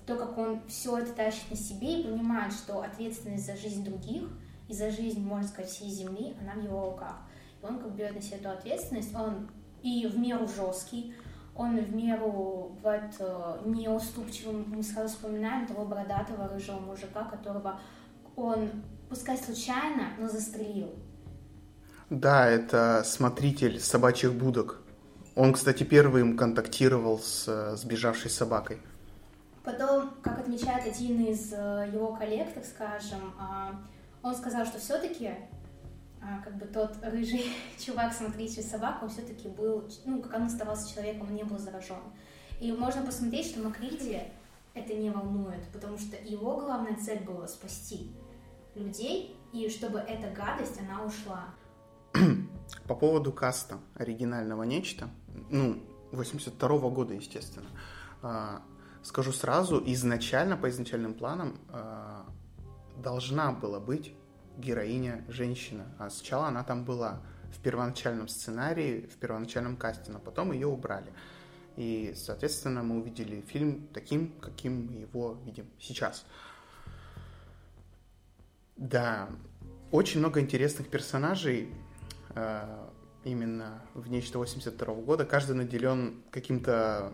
то, 0.06 0.16
как 0.16 0.36
он 0.36 0.60
все 0.66 0.98
это 0.98 1.12
тащит 1.12 1.48
на 1.50 1.56
себе 1.56 2.00
и 2.00 2.04
понимает, 2.04 2.52
что 2.52 2.80
ответственность 2.80 3.46
за 3.46 3.56
жизнь 3.56 3.84
других 3.84 4.24
и 4.68 4.74
за 4.74 4.90
жизнь, 4.90 5.20
можно 5.20 5.46
сказать, 5.46 5.70
всей 5.70 5.88
Земли, 5.88 6.34
она 6.40 6.60
в 6.60 6.64
его 6.64 6.90
руках. 6.90 7.16
И 7.62 7.66
он 7.66 7.78
как 7.78 7.94
берет 7.94 8.16
на 8.16 8.22
себя 8.22 8.38
эту 8.38 8.50
ответственность, 8.50 9.14
он 9.14 9.48
и 9.82 10.06
в 10.06 10.18
меру 10.18 10.48
жесткий, 10.48 11.14
он 11.54 11.78
в 11.78 11.94
меру 11.94 12.72
бывает 12.76 13.12
неуступчивым. 13.64 14.64
Мы 14.68 14.82
сразу 14.82 15.08
вспоминаем 15.08 15.66
того 15.66 15.84
бородатого 15.84 16.48
рыжего 16.48 16.80
мужика, 16.80 17.24
которого 17.24 17.78
он, 18.36 18.70
пускай 19.08 19.36
случайно, 19.36 20.08
но 20.18 20.28
застрелил. 20.28 20.90
Да, 22.08 22.48
это 22.48 23.02
смотритель 23.04 23.78
собачьих 23.78 24.32
будок. 24.32 24.80
Он, 25.36 25.52
кстати, 25.52 25.84
первым 25.84 26.36
контактировал 26.36 27.18
с 27.20 27.76
сбежавшей 27.76 28.30
собакой. 28.30 28.78
Потом, 29.62 30.10
как 30.22 30.40
отмечает 30.40 30.86
один 30.86 31.24
из 31.26 31.52
э, 31.52 31.90
его 31.92 32.14
коллег, 32.14 32.52
так 32.54 32.64
скажем, 32.64 33.34
а, 33.38 33.74
он 34.22 34.34
сказал, 34.34 34.64
что 34.64 34.78
все-таки 34.78 35.30
а, 36.22 36.42
как 36.42 36.56
бы 36.58 36.66
тот 36.66 36.96
рыжий 37.02 37.44
чувак, 37.78 38.12
смотритель 38.12 38.62
собак, 38.62 39.02
он 39.02 39.08
все-таки 39.08 39.48
был, 39.48 39.88
ну, 40.04 40.22
как 40.22 40.34
он 40.34 40.42
оставался 40.44 40.92
человеком, 40.92 41.28
он 41.28 41.34
не 41.34 41.44
был 41.44 41.58
заражен. 41.58 42.02
И 42.60 42.72
можно 42.72 43.04
посмотреть, 43.04 43.46
что 43.46 43.62
Макриди 43.62 44.22
это 44.74 44.94
не 44.94 45.10
волнует, 45.10 45.62
потому 45.72 45.98
что 45.98 46.16
его 46.16 46.60
главная 46.60 46.96
цель 46.96 47.24
была 47.24 47.46
спасти 47.48 48.14
людей, 48.74 49.36
и 49.52 49.68
чтобы 49.68 49.98
эта 49.98 50.30
гадость, 50.30 50.78
она 50.78 51.04
ушла. 51.04 51.46
По 52.86 52.94
поводу 52.94 53.32
каста 53.32 53.78
оригинального 53.94 54.62
нечто, 54.64 55.08
ну, 55.50 55.82
82 56.12 56.68
-го 56.68 56.90
года, 56.90 57.14
естественно, 57.14 57.68
а, 58.22 58.62
скажу 59.02 59.32
сразу, 59.32 59.82
изначально, 59.86 60.56
по 60.56 60.68
изначальным 60.68 61.14
планам, 61.14 61.58
а, 61.68 62.26
должна 62.96 63.52
была 63.52 63.80
быть 63.80 64.14
героиня 64.60 65.24
женщина, 65.28 65.86
а 65.98 66.10
сначала 66.10 66.48
она 66.48 66.62
там 66.62 66.84
была 66.84 67.20
в 67.52 67.60
первоначальном 67.60 68.28
сценарии, 68.28 69.08
в 69.12 69.16
первоначальном 69.16 69.76
касте, 69.76 70.12
но 70.12 70.18
потом 70.18 70.52
ее 70.52 70.66
убрали. 70.66 71.12
И, 71.76 72.12
соответственно, 72.16 72.82
мы 72.82 73.00
увидели 73.00 73.40
фильм 73.40 73.88
таким, 73.92 74.32
каким 74.40 74.86
мы 74.86 74.92
его 75.00 75.38
видим 75.44 75.66
сейчас. 75.78 76.24
Да, 78.76 79.28
очень 79.90 80.20
много 80.20 80.40
интересных 80.40 80.88
персонажей, 80.88 81.72
Э, 82.34 82.88
именно 83.24 83.82
в 83.94 84.08
«Нечто 84.08 84.38
82 84.38 84.94
года». 84.94 85.24
Каждый 85.24 85.56
наделен 85.56 86.22
каким-то 86.30 87.12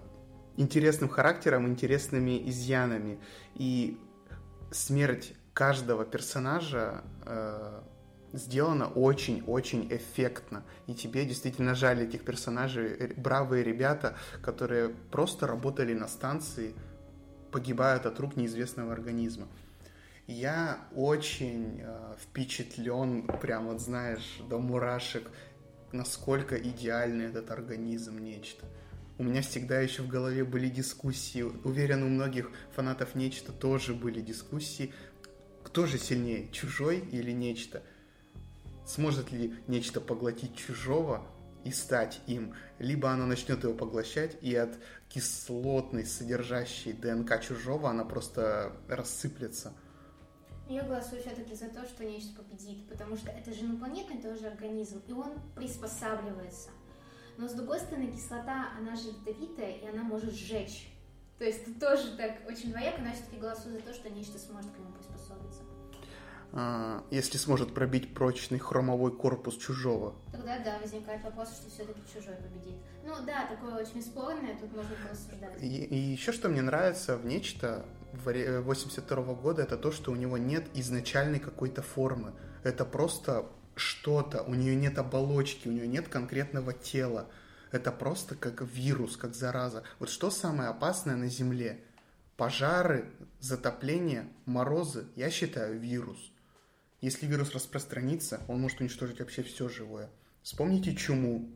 интересным 0.57 1.09
характером, 1.09 1.67
интересными 1.67 2.49
изъянами. 2.49 3.19
И 3.55 3.99
смерть 4.71 5.35
каждого 5.57 6.05
персонажа 6.05 7.03
э, 7.25 7.81
сделана 8.35 8.89
очень-очень 8.89 9.89
эффектно. 9.91 10.63
И 10.87 10.93
тебе 10.93 11.25
действительно 11.25 11.75
жаль 11.75 12.03
этих 12.03 12.27
персонажей. 12.27 13.15
Бравые 13.17 13.65
ребята, 13.65 14.19
которые 14.43 14.91
просто 15.11 15.47
работали 15.47 15.95
на 15.95 16.09
станции, 16.09 16.75
погибают 17.53 18.05
от 18.05 18.21
рук 18.21 18.37
неизвестного 18.37 18.93
организма. 18.93 19.49
Я 20.27 20.79
очень 20.95 21.81
э, 21.81 22.17
впечатлен, 22.21 23.27
прям 23.41 23.69
вот 23.69 23.81
знаешь, 23.81 24.43
до 24.51 24.59
мурашек, 24.59 25.31
насколько 25.91 26.55
идеальный 26.55 27.29
этот 27.29 27.51
организм 27.51 28.19
нечто. 28.19 28.67
У 29.19 29.25
меня 29.25 29.41
всегда 29.41 29.81
еще 29.81 30.03
в 30.03 30.09
голове 30.09 30.45
были 30.45 30.69
дискуссии. 30.69 31.41
Уверен, 31.41 32.03
у 32.03 32.09
многих 32.09 32.51
фанатов 32.75 33.15
нечто 33.15 33.51
тоже 33.51 33.95
были 33.95 34.21
дискуссии. 34.21 34.93
Кто 35.77 35.85
же 35.85 35.99
сильнее, 35.99 36.51
чужой 36.53 37.01
или 37.01 37.33
нечто? 37.33 37.83
Сможет 38.87 39.31
ли 39.31 39.55
нечто 39.67 40.01
поглотить 40.01 40.57
чужого 40.57 41.23
и 41.65 41.71
стать 41.71 42.23
им? 42.27 42.55
Либо 42.79 43.11
оно 43.11 43.27
начнет 43.27 43.63
его 43.63 43.75
поглощать, 43.75 44.39
и 44.41 44.55
от 44.55 44.79
кислотной, 45.11 46.07
содержащей 46.07 46.95
ДНК 46.95 47.43
чужого 47.43 47.91
она 47.91 48.07
просто 48.07 48.73
рассыплется– 48.89 49.75
я 50.71 50.83
голосую 50.83 51.21
все-таки 51.21 51.55
за 51.55 51.69
то, 51.69 51.85
что 51.85 52.07
нечто 52.07 52.43
победит, 52.43 52.89
потому 52.89 53.15
что 53.15 53.31
это 53.31 53.53
же 53.53 53.67
инопланетный 53.67 54.23
тоже 54.23 54.47
организм, 54.47 55.03
и 55.07 55.13
он 55.13 55.35
приспосабливается. 55.55 56.71
Но 57.37 57.49
с 57.49 57.53
другой 57.53 57.81
стороны, 57.81 58.11
кислота, 58.11 58.71
она 58.79 58.97
же 58.97 59.09
ядовитая, 59.09 59.73
и 59.73 59.87
она 59.87 60.03
может 60.03 60.33
сжечь. 60.33 60.91
То 61.39 61.45
есть 61.45 61.67
тут 61.67 61.79
тоже 61.79 62.17
так 62.17 62.39
очень 62.49 62.71
двояко, 62.71 63.03
но 63.03 63.09
я 63.09 63.15
все-таки 63.15 63.37
голосую 63.37 63.77
за 63.77 63.83
то, 63.83 63.93
что 63.93 64.09
нечто 64.09 64.39
сможет 64.39 64.73
к 64.73 64.79
нему 64.79 64.91
приспособиться. 64.93 65.16
А, 66.59 67.05
если 67.11 67.37
сможет 67.37 67.75
пробить 67.75 68.15
прочный 68.15 68.59
хромовой 68.59 69.15
корпус 69.15 69.59
чужого. 69.59 70.15
Тогда 70.33 70.59
да, 70.61 70.79
возникает 70.79 71.23
вопрос, 71.23 71.51
что 71.51 71.69
все-таки 71.69 72.01
чужой 72.11 72.35
победит. 72.37 72.77
Ну 73.05 73.13
да, 73.27 73.45
такое 73.45 73.75
очень 73.75 74.01
спорное, 74.01 74.57
тут 74.59 74.75
можно 74.75 74.97
порассуждать. 75.05 75.63
И, 75.63 75.85
и 75.85 75.97
еще 75.97 76.33
что 76.33 76.49
мне 76.49 76.63
нравится 76.63 77.19
в 77.19 77.27
нечто, 77.27 77.85
82 78.25 79.17
-го 79.19 79.39
года, 79.39 79.65
это 79.65 79.77
то, 79.77 79.93
что 79.93 80.11
у 80.13 80.15
него 80.15 80.39
нет 80.39 80.65
изначальной 80.73 81.41
какой-то 81.41 81.83
формы. 81.83 82.33
Это 82.63 82.87
просто 82.87 83.45
что-то, 83.75 84.43
у 84.43 84.55
нее 84.55 84.75
нет 84.77 84.97
оболочки, 84.97 85.69
у 85.69 85.73
нее 85.73 85.87
нет 85.87 86.09
конкретного 86.09 86.73
тела. 86.73 87.27
Это 87.71 87.93
просто 87.93 88.35
как 88.35 88.63
вирус, 88.63 89.19
как 89.19 89.35
зараза. 89.35 89.83
Вот 89.99 90.09
что 90.09 90.31
самое 90.31 90.71
опасное 90.71 91.17
на 91.17 91.29
Земле? 91.29 91.85
Пожары, 92.39 93.11
затопление, 93.41 94.27
морозы, 94.47 95.05
я 95.17 95.29
считаю, 95.31 95.79
вирус. 95.79 96.33
Если 97.07 97.25
вирус 97.27 97.55
распространится, 97.55 98.41
он 98.49 98.61
может 98.61 98.81
уничтожить 98.81 99.21
вообще 99.21 99.45
все 99.45 99.69
живое. 99.69 100.11
Вспомните 100.43 100.93
чуму, 100.97 101.49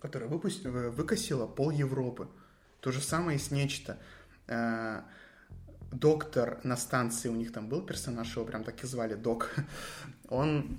которая 0.00 0.28
выпустила, 0.28 0.90
выкосила 0.90 1.46
пол 1.46 1.70
Европы. 1.70 2.28
То 2.80 2.92
же 2.92 3.00
самое 3.00 3.38
и 3.38 3.40
с 3.40 3.50
нечто. 3.50 3.98
Э, 4.48 5.00
доктор 5.92 6.60
на 6.62 6.76
станции, 6.76 7.30
у 7.30 7.34
них 7.34 7.54
там 7.54 7.70
был 7.70 7.80
персонаж, 7.80 8.36
его 8.36 8.44
прям 8.44 8.64
так 8.64 8.84
и 8.84 8.86
звали, 8.86 9.14
док, 9.14 9.50
он 10.28 10.76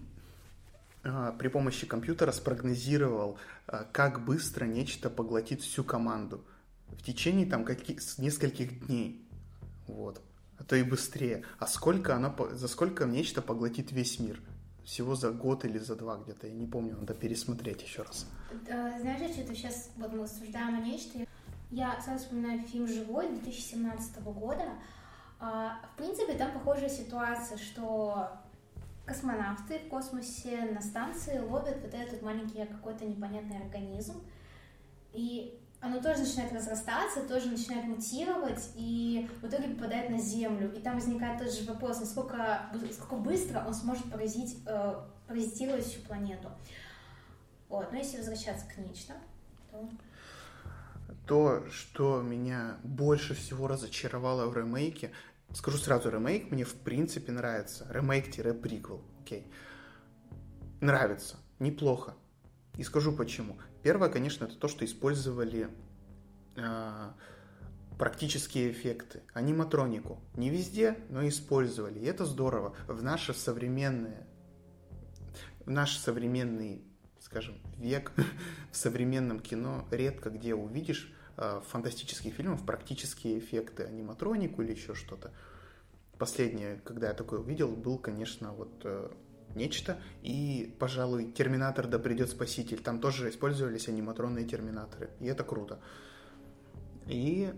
а, 1.03 1.31
при 1.31 1.47
помощи 1.47 1.87
компьютера 1.87 2.31
спрогнозировал, 2.31 3.39
как 3.93 4.23
быстро 4.23 4.65
нечто 4.65 5.09
поглотит 5.09 5.61
всю 5.63 5.83
команду 5.83 6.45
в 6.89 7.01
течение 7.01 7.47
там 7.47 7.65
каких, 7.65 7.97
нескольких 8.19 8.85
дней, 8.85 9.27
вот, 9.87 10.21
а 10.59 10.63
то 10.63 10.75
и 10.75 10.83
быстрее. 10.83 11.43
А 11.59 11.67
сколько 11.67 12.15
она, 12.15 12.35
за 12.51 12.67
сколько 12.67 13.05
нечто 13.05 13.41
поглотит 13.41 13.91
весь 13.91 14.19
мир? 14.19 14.41
Всего 14.83 15.15
за 15.15 15.31
год 15.31 15.65
или 15.65 15.77
за 15.77 15.95
два 15.95 16.17
где-то, 16.17 16.47
я 16.47 16.53
не 16.53 16.65
помню, 16.65 16.97
надо 16.97 17.13
пересмотреть 17.13 17.83
еще 17.83 18.03
раз. 18.03 18.25
Знаешь, 18.65 19.33
что-то 19.33 19.53
сейчас, 19.53 19.89
вот 19.97 20.13
мы 20.13 20.23
рассуждаем 20.23 20.75
о 20.75 20.79
нечто, 20.79 21.19
я 21.71 21.99
сразу 22.01 22.23
вспоминаю 22.23 22.61
фильм 22.61 22.87
«Живой» 22.87 23.27
2017 23.27 24.23
года, 24.23 24.63
а, 25.39 25.81
в 25.93 25.97
принципе, 25.97 26.33
там 26.33 26.53
похожая 26.53 26.89
ситуация, 26.89 27.57
что 27.57 28.29
космонавты 29.05 29.79
в 29.79 29.89
космосе 29.89 30.69
на 30.73 30.81
станции 30.81 31.39
ловят 31.39 31.77
вот 31.81 31.93
этот 31.93 32.21
маленький 32.21 32.65
какой-то 32.65 33.05
непонятный 33.05 33.57
организм, 33.57 34.21
и 35.13 35.59
оно 35.87 36.01
тоже 36.01 36.19
начинает 36.19 36.51
разрастаться, 36.53 37.21
тоже 37.27 37.49
начинает 37.49 37.85
мутировать, 37.85 38.71
и 38.75 39.29
в 39.41 39.47
итоге 39.47 39.69
попадает 39.69 40.09
на 40.09 40.19
Землю. 40.19 40.73
И 40.73 40.79
там 40.79 40.95
возникает 40.95 41.39
тот 41.39 41.51
же 41.51 41.65
вопрос, 41.65 41.99
насколько, 41.99 42.69
насколько 42.73 43.15
быстро 43.15 43.63
он 43.65 43.73
сможет 43.73 44.11
поразить, 44.11 44.57
э, 44.65 44.95
паразитировать 45.27 45.85
всю 45.85 46.01
планету. 46.01 46.49
Вот. 47.69 47.91
Но 47.91 47.97
если 47.97 48.17
возвращаться 48.17 48.65
к 48.67 48.77
нечто, 48.77 49.13
то 49.71 49.89
то, 51.25 51.69
что 51.71 52.21
меня 52.21 52.77
больше 52.83 53.33
всего 53.33 53.67
разочаровало 53.67 54.47
в 54.47 54.57
ремейке, 54.57 55.11
скажу 55.53 55.77
сразу, 55.77 56.09
ремейк 56.09 56.51
мне 56.51 56.63
в 56.63 56.75
принципе 56.75 57.31
нравится. 57.31 57.87
Ремейк-приквел, 57.89 59.01
окей. 59.21 59.49
Нравится, 60.81 61.37
неплохо. 61.59 62.13
И 62.77 62.83
скажу 62.83 63.11
почему. 63.11 63.57
Первое, 63.87 64.09
конечно, 64.09 64.43
это 64.43 64.57
то, 64.57 64.67
что 64.67 64.83
использовали 64.83 65.69
э, 66.57 67.11
практические 67.97 68.69
эффекты, 68.69 69.21
аниматронику. 69.33 70.19
Не 70.35 70.49
везде, 70.49 70.97
но 71.09 71.25
использовали. 71.25 71.97
И 71.99 72.03
это 72.03 72.25
здорово. 72.25 72.75
В 72.89 73.01
наше 73.01 73.33
современное, 73.33 74.27
в 75.65 75.69
наш 75.69 75.95
современный, 75.95 76.83
скажем, 77.21 77.61
век, 77.77 78.11
в 78.73 78.75
современном 78.75 79.39
кино 79.39 79.87
редко 79.89 80.31
где 80.31 80.53
увидишь 80.53 81.09
э, 81.37 81.61
фантастических 81.69 82.33
фильмов 82.33 82.65
практические 82.65 83.39
эффекты, 83.39 83.83
аниматронику 83.83 84.63
или 84.63 84.71
еще 84.71 84.95
что-то. 84.95 85.31
Последнее, 86.17 86.81
когда 86.83 87.07
я 87.07 87.13
такое 87.13 87.39
увидел, 87.39 87.69
был, 87.69 87.99
конечно, 87.99 88.51
вот 88.51 88.81
э, 88.83 89.09
нечто. 89.55 89.99
И, 90.21 90.75
пожалуй, 90.79 91.31
Терминатор 91.31 91.87
да 91.87 91.99
придет 91.99 92.29
спаситель. 92.29 92.79
Там 92.79 92.99
тоже 92.99 93.29
использовались 93.29 93.87
аниматронные 93.87 94.45
терминаторы. 94.45 95.09
И 95.19 95.25
это 95.25 95.43
круто. 95.43 95.79
И 97.07 97.53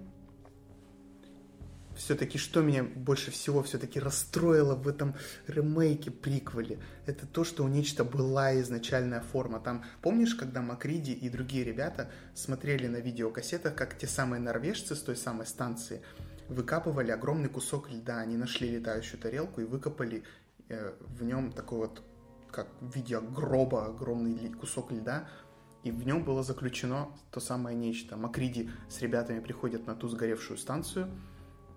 все-таки 2.00 2.38
что 2.38 2.62
меня 2.62 2.84
больше 2.84 3.30
всего 3.30 3.62
все-таки 3.62 4.00
расстроило 4.00 4.76
в 4.76 4.88
этом 4.88 5.16
ремейке, 5.48 6.12
приквеле, 6.12 6.80
это 7.06 7.28
то, 7.28 7.44
что 7.44 7.64
у 7.64 7.68
нечто 7.68 8.04
была 8.04 8.60
изначальная 8.62 9.22
форма. 9.22 9.60
Там, 9.60 9.84
помнишь, 10.02 10.34
когда 10.34 10.62
Макриди 10.62 11.12
и 11.12 11.30
другие 11.30 11.66
ребята 11.66 12.10
смотрели 12.34 12.88
на 12.88 12.98
видеокассетах, 12.98 13.76
как 13.76 13.98
те 13.98 14.08
самые 14.08 14.40
норвежцы 14.40 14.96
с 14.96 15.02
той 15.02 15.18
самой 15.18 15.46
станции 15.46 16.02
выкапывали 16.48 17.12
огромный 17.12 17.50
кусок 17.50 17.92
льда, 17.92 18.20
они 18.20 18.38
нашли 18.38 18.70
летающую 18.70 19.20
тарелку 19.20 19.62
и 19.62 19.66
выкопали 19.66 20.24
в 20.70 21.24
нем 21.24 21.52
такой 21.52 21.80
вот, 21.80 22.04
как 22.52 22.68
в 22.82 22.96
виде 22.96 23.20
гроба, 23.20 23.88
огромный 23.88 24.52
кусок 24.54 24.92
льда, 24.92 25.28
и 25.84 25.92
в 25.92 26.06
нем 26.06 26.24
было 26.24 26.44
заключено 26.44 27.10
то 27.32 27.40
самое 27.40 27.76
нечто. 27.76 28.18
Макриди 28.18 28.70
с 28.90 29.02
ребятами 29.02 29.40
приходят 29.40 29.88
на 29.88 29.96
ту 29.96 30.08
сгоревшую 30.08 30.58
станцию, 30.58 31.10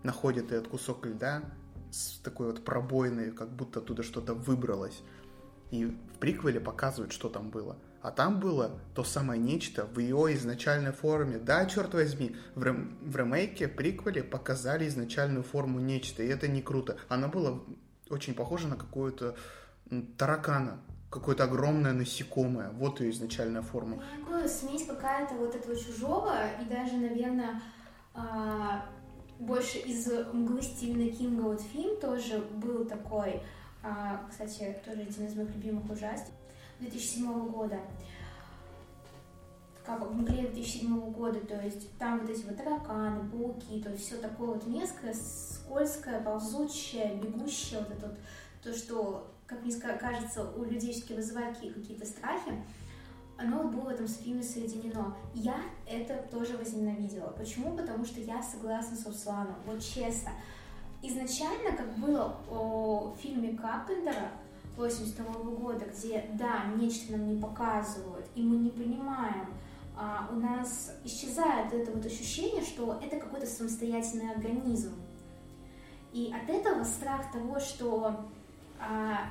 находят 0.03 0.51
этот 0.51 0.69
кусок 0.69 1.07
льда 1.07 1.43
с 1.91 2.19
такой 2.19 2.49
вот 2.49 2.65
пробойной, 2.65 3.31
как 3.31 3.55
будто 3.55 3.81
оттуда 3.81 4.03
что-то 4.03 4.35
выбралось. 4.35 5.03
И 5.71 5.87
в 5.87 6.19
приквеле 6.19 6.61
показывают, 6.61 7.13
что 7.13 7.29
там 7.29 7.51
было. 7.51 7.79
А 8.03 8.11
там 8.11 8.41
было 8.41 8.81
то 8.95 9.05
самое 9.05 9.41
нечто 9.41 9.87
в 9.87 9.99
ее 10.01 10.35
изначальной 10.35 10.93
форме. 10.93 11.39
Да, 11.39 11.65
черт 11.67 11.95
возьми, 11.95 12.37
в, 12.57 12.65
рем- 12.65 12.99
в 13.01 13.17
ремейке, 13.17 13.69
приквеле 13.69 14.25
показали 14.25 14.89
изначальную 14.89 15.45
форму 15.45 15.79
нечто, 15.79 16.23
и 16.23 16.27
это 16.27 16.49
не 16.49 16.61
круто. 16.63 16.99
Она 17.09 17.29
была 17.29 17.61
очень 18.13 18.35
похожа 18.35 18.69
на 18.69 18.77
какую-то 18.77 19.35
таракана, 20.17 20.79
какое-то 21.11 21.45
огромное 21.45 21.93
насекомое. 21.93 22.71
Вот 22.71 23.01
ее 23.01 23.11
изначальная 23.11 23.63
форма. 23.63 24.03
Такую 24.21 24.49
смесь 24.49 24.87
какая-то 24.87 25.35
вот 25.35 25.55
этого 25.55 25.77
чужого 25.77 26.35
и 26.61 26.65
даже, 26.65 26.97
наверное, 26.97 27.61
а, 28.15 28.87
больше 29.39 29.79
из 29.79 30.07
мглы 30.33 30.63
Стивена 30.63 31.11
Кинга 31.11 31.43
вот 31.43 31.61
фильм 31.61 32.01
тоже 32.01 32.39
был 32.39 32.85
такой, 32.85 33.43
а, 33.83 34.27
кстати, 34.31 34.77
тоже 34.85 35.03
один 35.03 35.27
из 35.27 35.35
моих 35.35 35.55
любимых 35.55 35.91
ужастиков 35.91 36.35
2007 36.81 37.51
года. 37.51 37.79
Как 39.85 40.01
в 40.01 40.15
мгле 40.15 40.49
2007 40.49 41.13
года, 41.13 41.41
то 41.41 41.61
есть 41.61 41.97
там 41.99 42.21
вот 42.21 42.31
эти 42.31 42.45
вот 42.45 42.57
тараканы, 42.57 43.29
пауки, 43.31 43.83
то 43.83 43.91
есть 43.91 44.07
все 44.07 44.17
такое 44.17 44.49
вот 44.55 44.67
мерзкое, 44.67 45.15
скользкое, 45.15 46.21
ползучее, 46.21 47.17
бегущее, 47.17 47.81
вот 47.81 47.91
это 47.91 48.07
вот, 48.07 48.19
то, 48.63 48.73
что, 48.73 49.29
как 49.47 49.65
мне 49.65 49.75
кажется, 49.75 50.49
у 50.53 50.65
людей 50.65 50.93
все-таки 50.93 51.15
вызывает 51.15 51.59
какие-то 51.59 52.07
страхи 52.07 52.53
оно 53.43 53.65
было 53.65 53.85
в 53.85 53.89
этом 53.89 54.07
фильме 54.07 54.43
соединено. 54.43 55.15
Я 55.35 55.57
это 55.87 56.15
тоже 56.31 56.57
возненавидела. 56.57 57.29
Почему? 57.31 57.77
Потому 57.77 58.05
что 58.05 58.21
я 58.21 58.43
согласна 58.43 58.97
с 58.97 59.07
Русланом, 59.07 59.57
вот 59.67 59.81
честно. 59.83 60.31
Изначально, 61.03 61.77
как 61.77 61.97
было 61.97 62.37
о 62.49 63.15
фильме 63.21 63.57
Карпентера 63.57 64.31
82 64.77 65.35
года, 65.57 65.85
где, 65.87 66.25
да, 66.35 66.65
нечто 66.77 67.13
нам 67.13 67.35
не 67.35 67.41
показывают, 67.41 68.27
и 68.35 68.43
мы 68.43 68.57
не 68.57 68.71
понимаем, 68.71 69.47
у 70.31 70.37
нас 70.37 70.93
исчезает 71.05 71.73
это 71.73 71.93
вот 71.93 72.05
ощущение, 72.05 72.63
что 72.63 72.99
это 73.03 73.17
какой-то 73.17 73.47
самостоятельный 73.47 74.31
организм. 74.31 74.95
И 76.13 76.33
от 76.33 76.49
этого 76.49 76.85
страх 76.85 77.31
того, 77.33 77.59
что 77.61 78.27
а, 78.79 79.31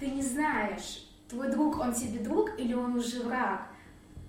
ты 0.00 0.10
не 0.10 0.22
знаешь, 0.22 1.08
твой 1.28 1.50
друг, 1.50 1.78
он 1.78 1.92
тебе 1.92 2.20
друг 2.20 2.58
или 2.58 2.74
он 2.74 2.96
уже 2.96 3.22
враг, 3.22 3.68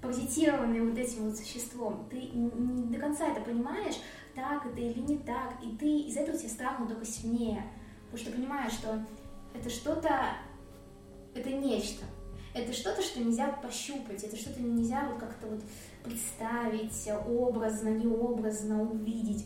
паразитированный 0.02 0.82
вот 0.82 0.98
этим 0.98 1.26
вот 1.26 1.38
существом, 1.38 2.08
ты 2.10 2.18
не 2.18 2.88
до 2.88 3.00
конца 3.00 3.28
это 3.28 3.42
понимаешь, 3.42 3.96
так 4.36 4.66
это 4.66 4.80
или 4.80 5.00
не 5.00 5.18
так, 5.18 5.56
и 5.64 5.76
ты 5.76 6.00
из 6.02 6.16
этого 6.16 6.38
тебе 6.38 6.50
страх, 6.50 6.80
он 6.80 6.88
только 6.88 7.06
сильнее, 7.06 7.64
потому 8.06 8.18
что 8.24 8.32
понимаешь, 8.32 8.74
что 8.74 9.04
это 9.54 9.70
что-то, 9.70 10.36
это 11.36 11.52
нечто, 11.52 12.06
это 12.60 12.74
что-то, 12.74 13.02
что 13.02 13.20
нельзя 13.20 13.48
пощупать, 13.48 14.24
это 14.24 14.36
что-то 14.36 14.62
нельзя 14.62 15.08
вот 15.10 15.20
как-то 15.20 15.48
вот 15.48 15.62
представить 16.04 17.10
образно, 17.28 17.90
необразно 17.90 18.82
увидеть. 18.82 19.46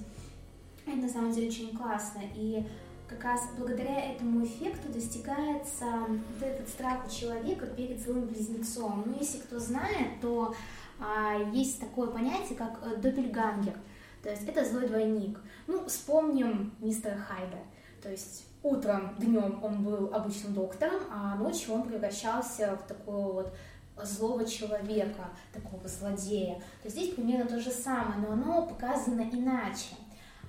Это 0.86 0.98
на 0.98 1.10
самом 1.10 1.32
деле 1.32 1.48
очень 1.48 1.76
классно, 1.76 2.22
и 2.36 2.66
как 3.08 3.24
раз 3.24 3.42
благодаря 3.58 4.12
этому 4.12 4.46
эффекту 4.46 4.92
достигается 4.92 5.86
вот 6.08 6.42
этот 6.42 6.68
страх 6.68 7.06
у 7.06 7.10
человека 7.10 7.68
перед 7.68 8.02
своим 8.02 8.26
близнецом. 8.26 9.04
Ну, 9.06 9.16
если 9.20 9.40
кто 9.40 9.60
знает, 9.60 10.20
то 10.22 10.56
а, 11.00 11.38
есть 11.54 11.80
такое 11.80 12.08
понятие, 12.08 12.58
как 12.58 12.80
э, 12.84 12.96
доппельгангер. 12.98 13.76
То 14.24 14.30
есть 14.30 14.48
это 14.48 14.66
злой 14.66 14.88
двойник. 14.88 15.40
Ну, 15.68 15.86
вспомним 15.86 16.74
мистера 16.80 17.18
Хайда. 17.18 17.60
То 18.02 18.10
есть 18.10 18.46
утром, 18.64 19.14
днем 19.20 19.60
он 19.62 19.84
был 19.84 20.14
обычным 20.14 20.54
доктором, 20.54 21.02
а 21.12 21.36
ночью 21.36 21.74
он 21.74 21.84
превращался 21.84 22.78
в 22.78 22.88
такого 22.88 23.34
вот 23.34 23.54
злого 24.02 24.46
человека, 24.46 25.30
такого 25.54 25.88
злодея. 25.88 26.56
То 26.56 26.86
есть 26.86 26.96
здесь 26.96 27.14
примерно 27.14 27.46
то 27.46 27.60
же 27.60 27.70
самое, 27.70 28.18
но 28.20 28.32
оно 28.32 28.66
показано 28.66 29.22
иначе. 29.22 29.96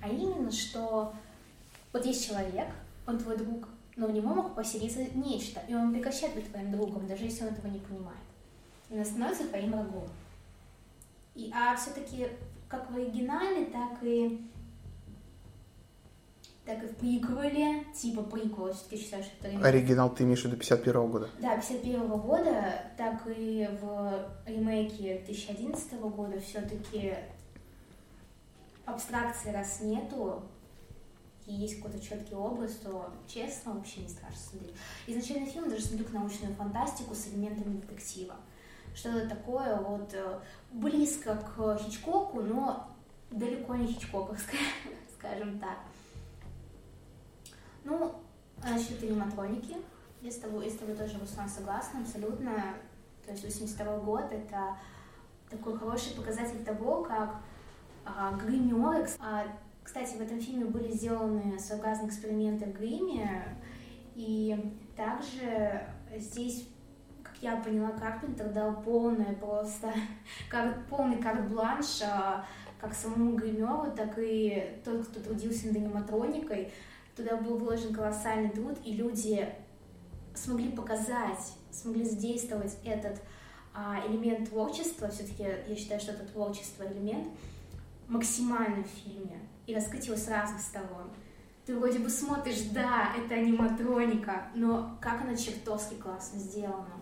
А 0.01 0.09
именно, 0.09 0.51
что 0.51 1.13
вот 1.93 2.05
есть 2.05 2.25
человек, 2.27 2.67
он 3.05 3.19
твой 3.19 3.37
друг, 3.37 3.67
но 3.95 4.07
в 4.07 4.11
него 4.11 4.33
мог 4.33 4.55
поселиться 4.55 5.05
нечто, 5.13 5.61
и 5.67 5.75
он 5.75 5.93
прекращает 5.93 6.35
быть 6.35 6.49
твоим 6.49 6.71
другом, 6.71 7.07
даже 7.07 7.25
если 7.25 7.43
он 7.45 7.53
этого 7.53 7.67
не 7.67 7.79
понимает. 7.79 8.17
И 8.89 8.97
он 8.97 9.05
становится 9.05 9.47
твоим 9.47 9.71
врагом. 9.71 10.07
И, 11.35 11.51
а 11.53 11.75
все-таки 11.75 12.27
как 12.67 12.89
в 12.89 12.95
оригинале, 12.95 13.65
так 13.65 14.01
и 14.01 14.41
так 16.65 16.83
и 16.83 16.87
в 16.87 16.95
приквеле, 16.95 17.85
типа 17.93 18.23
приквел, 18.23 18.73
все-таки 18.73 19.03
считаю, 19.03 19.23
что 19.23 19.33
это 19.39 19.49
ремейк. 19.49 19.65
Оригинал 19.65 20.13
ты 20.13 20.23
имеешь 20.23 20.41
в 20.41 20.45
виду 20.45 20.57
51 20.57 20.95
-го 20.95 21.07
года? 21.07 21.29
Да, 21.39 21.55
51 21.55 22.01
-го 22.01 22.21
года, 22.21 22.83
так 22.97 23.21
и 23.27 23.69
в 23.81 24.29
ремейке 24.47 25.21
2011 25.25 26.09
года 26.09 26.39
все-таки 26.39 27.13
абстракции 28.85 29.51
раз 29.51 29.81
нету, 29.81 30.43
и 31.45 31.53
есть 31.53 31.77
какой-то 31.77 31.99
четкий 31.99 32.33
образ, 32.33 32.71
то 32.83 33.11
честно 33.27 33.73
вообще 33.73 34.01
не 34.01 34.09
страшно 34.09 34.37
смотреть. 34.37 34.75
Изначально 35.05 35.45
фильм 35.45 35.69
даже 35.69 35.83
смотрю 35.83 36.05
к 36.05 36.13
научную 36.13 36.55
фантастику 36.55 37.13
с 37.13 37.27
элементами 37.27 37.77
детектива. 37.77 38.35
Что-то 38.95 39.27
такое 39.27 39.75
вот 39.75 40.11
э, 40.13 40.39
близко 40.71 41.35
к 41.35 41.77
Хичкоку, 41.77 42.41
но 42.41 42.87
далеко 43.29 43.75
не 43.75 43.87
Хичкоковское, 43.87 44.61
скажем 45.19 45.59
так. 45.59 45.77
Ну, 47.85 48.15
насчет 48.63 49.01
аниматроники, 49.03 49.77
я 50.21 50.31
с 50.31 50.37
тобой, 50.37 50.65
я 50.65 50.71
с 50.71 50.75
тобой 50.75 50.95
тоже, 50.95 51.19
Руслан, 51.19 51.47
согласна 51.47 52.01
абсолютно. 52.01 52.51
То 53.25 53.31
есть 53.31 53.43
82 53.43 53.99
год— 53.99 54.25
это 54.31 54.75
такой 55.49 55.77
хороший 55.77 56.15
показатель 56.15 56.63
того, 56.65 57.03
как 57.03 57.37
а, 58.03 58.33
гримеры 58.33 59.07
а, 59.19 59.45
кстати, 59.83 60.15
в 60.15 60.21
этом 60.21 60.41
фильме 60.41 60.65
были 60.65 60.91
сделаны 60.91 61.59
своеобразные 61.59 62.09
эксперименты 62.09 62.65
в 62.65 62.73
гриме, 62.73 63.43
и 64.15 64.75
также 64.97 65.87
здесь, 66.17 66.67
как 67.21 67.35
я 67.41 67.57
поняла, 67.57 67.91
Карпентер 67.91 68.49
дал 68.51 68.81
полное 68.81 69.35
просто, 69.35 69.93
как, 70.49 70.87
полный 70.87 71.21
карт-бланш 71.21 72.01
а, 72.01 72.45
как 72.81 72.95
самому 72.95 73.35
гримеру, 73.35 73.91
так 73.95 74.15
и 74.17 74.81
тот, 74.83 75.07
кто 75.07 75.19
трудился 75.19 75.67
над 75.67 75.75
аниматроникой. 75.77 76.71
Туда 77.15 77.37
был 77.37 77.57
вложен 77.57 77.93
колоссальный 77.93 78.49
труд, 78.49 78.77
и 78.83 78.93
люди 78.93 79.47
смогли 80.33 80.69
показать, 80.69 81.53
смогли 81.71 82.03
задействовать 82.03 82.77
этот 82.83 83.21
а, 83.73 84.05
элемент 84.07 84.49
творчества, 84.49 85.09
все-таки 85.09 85.43
я 85.67 85.75
считаю, 85.75 85.99
что 85.99 86.11
это 86.11 86.25
творчество 86.25 86.83
элемент, 86.83 87.27
максимально 88.07 88.83
в 88.83 88.87
фильме 88.87 89.39
и 89.65 89.75
раскрыть 89.75 90.07
его 90.07 90.17
с 90.17 90.27
разных 90.27 90.61
сторон. 90.61 91.11
Ты 91.65 91.75
вроде 91.77 91.99
бы 91.99 92.09
смотришь, 92.09 92.61
да, 92.73 93.13
это 93.17 93.35
аниматроника, 93.35 94.47
но 94.53 94.97
как 95.01 95.21
она 95.21 95.35
чертовски 95.35 95.95
классно 95.95 96.39
сделана. 96.39 97.01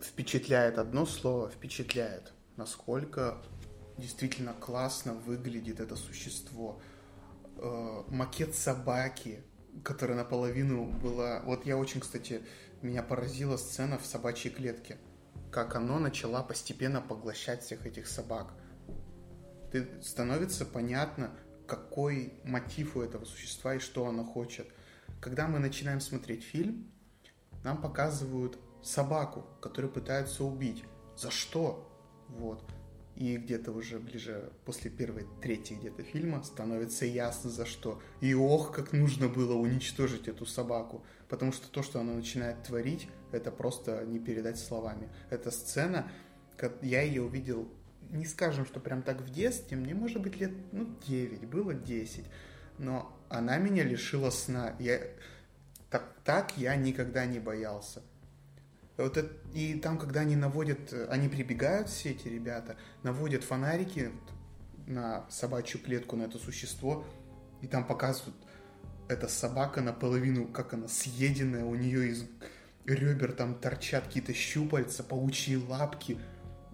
впечатляет 0.00 0.78
одно 0.78 1.04
слово, 1.04 1.50
впечатляет, 1.50 2.32
насколько 2.56 3.38
действительно 3.98 4.54
классно 4.54 5.12
выглядит 5.12 5.80
это 5.80 5.96
существо. 5.96 6.80
Э, 7.60 8.04
макет 8.08 8.54
собаки, 8.54 9.42
которая 9.82 10.16
наполовину 10.16 10.86
была... 10.86 11.40
Вот 11.44 11.66
я 11.66 11.76
очень, 11.76 12.00
кстати, 12.00 12.42
меня 12.82 13.02
поразила 13.02 13.56
сцена 13.56 13.98
в 13.98 14.06
собачьей 14.06 14.54
клетке. 14.54 14.96
Как 15.50 15.74
оно 15.74 15.98
начала 15.98 16.42
постепенно 16.42 17.00
поглощать 17.00 17.62
всех 17.62 17.84
этих 17.84 18.06
собак. 18.06 18.52
Ты, 19.72 19.88
становится 20.02 20.64
понятно, 20.66 21.32
какой 21.66 22.40
мотив 22.44 22.96
у 22.96 23.02
этого 23.02 23.24
существа 23.24 23.74
и 23.74 23.80
что 23.80 24.06
оно 24.06 24.24
хочет. 24.24 24.68
Когда 25.20 25.48
мы 25.48 25.58
начинаем 25.58 26.00
смотреть 26.00 26.44
фильм, 26.44 26.92
нам 27.64 27.82
показывают 27.82 28.56
собаку, 28.82 29.44
которую 29.60 29.92
пытаются 29.92 30.44
убить. 30.44 30.84
За 31.16 31.30
что? 31.32 31.90
Вот. 32.28 32.64
И 33.18 33.36
где-то 33.36 33.72
уже 33.72 33.98
ближе, 33.98 34.52
после 34.64 34.92
первой, 34.92 35.26
третьей 35.42 35.76
где-то 35.76 36.04
фильма, 36.04 36.44
становится 36.44 37.04
ясно 37.04 37.50
за 37.50 37.66
что. 37.66 38.00
И 38.20 38.32
ох, 38.32 38.70
как 38.70 38.92
нужно 38.92 39.26
было 39.26 39.54
уничтожить 39.54 40.28
эту 40.28 40.46
собаку. 40.46 41.04
Потому 41.28 41.50
что 41.50 41.68
то, 41.68 41.82
что 41.82 41.98
она 41.98 42.12
начинает 42.12 42.62
творить, 42.62 43.08
это 43.32 43.50
просто 43.50 44.04
не 44.06 44.20
передать 44.20 44.56
словами. 44.56 45.08
Эта 45.30 45.50
сцена, 45.50 46.08
я 46.80 47.02
ее 47.02 47.22
увидел, 47.22 47.68
не 48.10 48.24
скажем, 48.24 48.64
что 48.64 48.78
прям 48.78 49.02
так 49.02 49.20
в 49.20 49.30
детстве, 49.30 49.76
мне 49.76 49.94
может 49.94 50.22
быть 50.22 50.36
лет, 50.36 50.52
ну, 50.70 50.86
9, 51.08 51.44
было 51.48 51.74
10. 51.74 52.24
Но 52.78 53.12
она 53.28 53.58
меня 53.58 53.82
лишила 53.82 54.30
сна. 54.30 54.76
Я... 54.78 55.00
Так, 55.90 56.14
так 56.22 56.56
я 56.56 56.76
никогда 56.76 57.26
не 57.26 57.40
боялся. 57.40 58.00
Вот 58.98 59.16
это, 59.16 59.32
и 59.54 59.74
там, 59.74 59.96
когда 59.96 60.20
они 60.20 60.34
наводят, 60.34 60.92
они 61.08 61.28
прибегают, 61.28 61.88
все 61.88 62.10
эти 62.10 62.26
ребята, 62.26 62.76
наводят 63.04 63.44
фонарики 63.44 64.10
на 64.88 65.24
собачью 65.30 65.80
клетку, 65.80 66.16
на 66.16 66.24
это 66.24 66.38
существо, 66.38 67.04
и 67.62 67.68
там 67.68 67.86
показывают, 67.86 68.34
эта 69.08 69.28
собака 69.28 69.80
наполовину, 69.80 70.46
как 70.48 70.74
она 70.74 70.88
съеденная, 70.88 71.64
у 71.64 71.76
нее 71.76 72.08
из 72.08 72.26
ребер 72.84 73.32
там 73.32 73.54
торчат 73.54 74.04
какие-то 74.04 74.34
щупальца, 74.34 75.04
паучьи 75.04 75.56
лапки, 75.56 76.18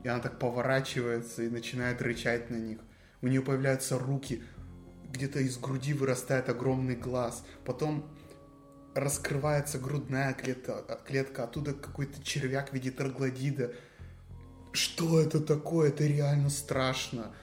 и 0.03 0.09
она 0.09 0.21
так 0.21 0.39
поворачивается 0.39 1.43
и 1.43 1.51
начинает 1.51 2.01
рычать 2.01 2.49
на 2.51 2.57
них. 2.57 2.79
У 3.21 3.29
нее 3.29 3.43
появляются 3.43 3.99
руки, 3.99 4.43
где-то 5.11 5.41
из 5.41 5.59
груди 5.59 5.93
вырастает 5.93 6.49
огромный 6.49 6.97
глаз, 6.97 7.45
потом 7.65 8.09
раскрывается 8.95 9.79
грудная 9.79 10.33
клетка, 10.35 10.83
клетка 11.07 11.45
оттуда 11.45 11.75
какой-то 11.75 12.23
червяк 12.23 12.71
в 12.71 12.73
виде 12.73 12.91
троглодита. 12.91 13.73
Что 14.73 15.21
это 15.21 15.41
такое? 15.41 15.89
Это 15.89 16.05
реально 16.05 16.51
страшно. 16.51 17.35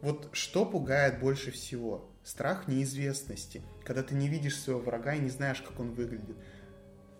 Вот 0.00 0.28
что 0.32 0.64
пугает 0.64 1.20
больше 1.20 1.50
всего? 1.50 2.10
Страх 2.24 2.68
неизвестности. 2.68 3.62
Когда 3.84 4.02
ты 4.02 4.14
не 4.14 4.28
видишь 4.28 4.58
своего 4.58 4.80
врага 4.80 5.14
и 5.14 5.20
не 5.20 5.30
знаешь, 5.30 5.60
как 5.62 5.80
он 5.80 5.92
выглядит. 5.92 6.36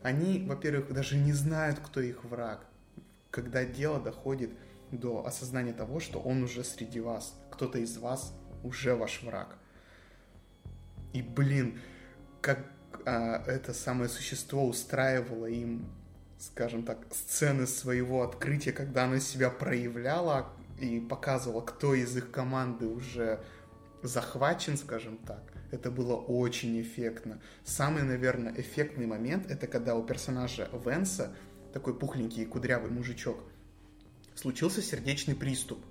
Они, 0.02 0.44
во-первых, 0.46 0.92
даже 0.92 1.16
не 1.16 1.32
знают, 1.32 1.78
кто 1.78 2.00
их 2.00 2.24
враг. 2.24 2.66
Когда 3.30 3.64
дело 3.64 4.00
доходит 4.00 4.50
до 4.90 5.24
осознания 5.26 5.72
того, 5.72 6.00
что 6.00 6.18
он 6.18 6.42
уже 6.42 6.64
среди 6.64 7.00
вас. 7.00 7.34
Кто-то 7.50 7.78
из 7.78 7.96
вас 7.98 8.34
уже 8.62 8.94
ваш 8.94 9.22
враг. 9.22 9.56
И, 11.12 11.22
блин, 11.22 11.80
как 12.40 12.66
а, 13.04 13.42
это 13.46 13.72
самое 13.72 14.08
существо 14.08 14.66
устраивало 14.66 15.46
им, 15.46 15.86
скажем 16.38 16.84
так, 16.84 16.98
сцены 17.10 17.66
своего 17.66 18.22
открытия, 18.22 18.72
когда 18.72 19.04
оно 19.04 19.18
себя 19.18 19.50
проявляло 19.50 20.52
и 20.78 21.00
показывало, 21.00 21.60
кто 21.60 21.94
из 21.94 22.16
их 22.16 22.30
команды 22.30 22.86
уже 22.86 23.40
захвачен, 24.02 24.76
скажем 24.76 25.18
так. 25.18 25.42
Это 25.70 25.90
было 25.90 26.16
очень 26.16 26.80
эффектно. 26.82 27.40
Самый, 27.64 28.02
наверное, 28.02 28.52
эффектный 28.56 29.06
момент 29.06 29.50
это 29.50 29.66
когда 29.66 29.96
у 29.96 30.02
персонажа 30.02 30.68
Венса, 30.84 31.34
такой 31.72 31.98
пухленький 31.98 32.44
кудрявый 32.44 32.90
мужичок, 32.90 33.42
случился 34.34 34.82
сердечный 34.82 35.34
приступ. 35.34 35.84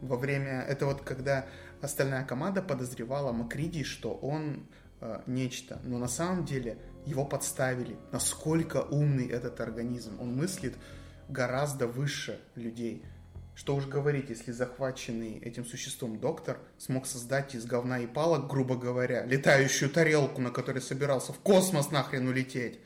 Во 0.00 0.16
время... 0.16 0.62
Это 0.62 0.86
вот 0.86 1.02
когда 1.02 1.46
остальная 1.82 2.24
команда 2.24 2.62
подозревала 2.62 3.32
Макриди, 3.32 3.82
что 3.84 4.14
он 4.14 4.66
э, 5.00 5.22
нечто, 5.26 5.80
но 5.84 5.98
на 5.98 6.08
самом 6.08 6.44
деле 6.44 6.78
его 7.06 7.24
подставили. 7.24 7.96
Насколько 8.12 8.82
умный 8.82 9.26
этот 9.28 9.60
организм. 9.60 10.20
Он 10.20 10.34
мыслит 10.36 10.76
гораздо 11.28 11.86
выше 11.86 12.40
людей. 12.54 13.04
Что 13.54 13.76
уж 13.76 13.86
говорить, 13.86 14.30
если 14.30 14.52
захваченный 14.52 15.38
этим 15.38 15.64
существом 15.64 16.18
доктор 16.18 16.58
смог 16.78 17.06
создать 17.06 17.54
из 17.54 17.66
говна 17.66 17.98
и 17.98 18.06
палок, 18.06 18.48
грубо 18.48 18.76
говоря, 18.76 19.24
летающую 19.26 19.90
тарелку, 19.90 20.40
на 20.40 20.50
которой 20.50 20.80
собирался 20.80 21.32
в 21.32 21.40
космос 21.40 21.90
нахрен 21.90 22.26
улететь. 22.28 22.80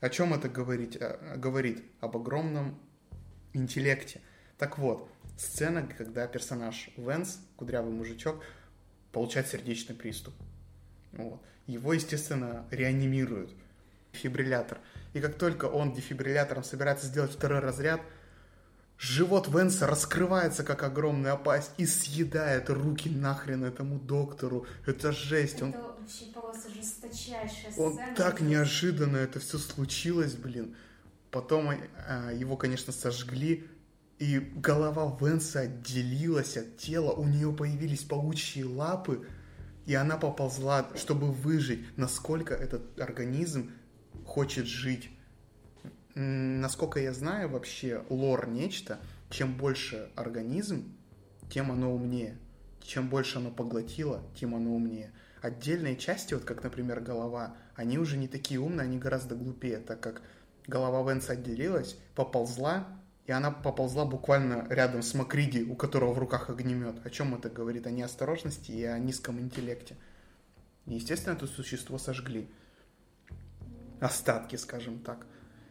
О 0.00 0.08
чем 0.08 0.34
это 0.34 0.48
говорить? 0.48 0.96
А, 1.00 1.36
говорит 1.36 1.82
об 2.00 2.16
огромном 2.16 2.78
интеллекте. 3.54 4.20
Так 4.58 4.78
вот, 4.78 5.10
сцена, 5.36 5.86
когда 5.86 6.26
персонаж 6.26 6.90
Венс, 6.96 7.40
кудрявый 7.56 7.92
мужичок, 7.92 8.44
получает 9.10 9.48
сердечный 9.48 9.96
приступ. 9.96 10.34
Вот. 11.12 11.42
Его, 11.66 11.92
естественно, 11.92 12.66
реанимируют. 12.70 13.54
Дефибриллятор. 14.12 14.78
И 15.14 15.20
как 15.20 15.36
только 15.36 15.66
он 15.66 15.92
дефибриллятором 15.92 16.64
собирается 16.64 17.06
сделать 17.06 17.32
второй 17.32 17.60
разряд, 17.60 18.00
живот 18.98 19.48
Венса 19.48 19.86
раскрывается, 19.86 20.64
как 20.64 20.82
огромная 20.82 21.36
пасть, 21.36 21.72
и 21.76 21.86
съедает 21.86 22.68
руки 22.70 23.08
нахрен 23.08 23.64
этому 23.64 23.98
доктору. 23.98 24.66
Это 24.86 25.12
жесть. 25.12 25.56
Это 25.56 25.64
он... 25.66 25.72
вообще 25.72 26.26
просто 26.32 26.70
жесточайшая 26.70 27.72
Он 27.76 27.94
сцена. 27.94 28.14
так 28.16 28.40
неожиданно 28.40 29.16
это 29.16 29.40
все 29.40 29.58
случилось, 29.58 30.34
блин. 30.34 30.74
Потом 31.30 31.70
а, 32.06 32.30
его, 32.32 32.56
конечно, 32.56 32.92
сожгли, 32.92 33.66
и 34.18 34.38
голова 34.38 35.16
Венса 35.20 35.60
отделилась 35.60 36.56
от 36.56 36.76
тела, 36.76 37.12
у 37.12 37.24
нее 37.24 37.52
появились 37.52 38.04
паучьи 38.04 38.62
лапы, 38.62 39.26
и 39.86 39.94
она 39.94 40.16
поползла, 40.16 40.88
чтобы 40.94 41.30
выжить. 41.32 41.84
Насколько 41.96 42.54
этот 42.54 42.98
организм 43.00 43.72
хочет 44.24 44.66
жить. 44.66 45.10
Насколько 46.14 47.00
я 47.00 47.12
знаю, 47.12 47.48
вообще 47.48 48.04
лор 48.10 48.48
нечто, 48.48 48.98
чем 49.30 49.56
больше 49.56 50.10
организм, 50.14 50.94
тем 51.50 51.72
оно 51.72 51.92
умнее. 51.94 52.38
Чем 52.80 53.08
больше 53.08 53.38
оно 53.38 53.50
поглотило, 53.50 54.22
тем 54.38 54.54
оно 54.54 54.74
умнее. 54.74 55.12
Отдельные 55.40 55.96
части, 55.96 56.34
вот 56.34 56.44
как, 56.44 56.62
например, 56.62 57.00
голова, 57.00 57.56
они 57.74 57.98
уже 57.98 58.16
не 58.16 58.28
такие 58.28 58.60
умные, 58.60 58.84
они 58.84 58.98
гораздо 58.98 59.34
глупее, 59.34 59.78
так 59.78 60.00
как 60.00 60.22
голова 60.66 61.10
Венса 61.10 61.32
отделилась, 61.32 61.96
поползла, 62.14 62.86
и 63.32 63.34
она 63.34 63.50
поползла 63.50 64.04
буквально 64.04 64.66
рядом 64.68 65.00
с 65.00 65.14
Макриди, 65.14 65.62
у 65.62 65.74
которого 65.74 66.12
в 66.12 66.18
руках 66.18 66.50
огнемет. 66.50 66.96
О 67.02 67.08
чем 67.08 67.34
это 67.34 67.48
говорит? 67.48 67.86
О 67.86 67.90
неосторожности 67.90 68.72
и 68.72 68.84
о 68.84 68.98
низком 68.98 69.40
интеллекте. 69.40 69.96
И, 70.84 70.96
естественно, 70.96 71.32
это 71.32 71.46
существо 71.46 71.96
сожгли. 71.96 72.46
Остатки, 74.00 74.56
скажем 74.56 74.98
так. 74.98 75.26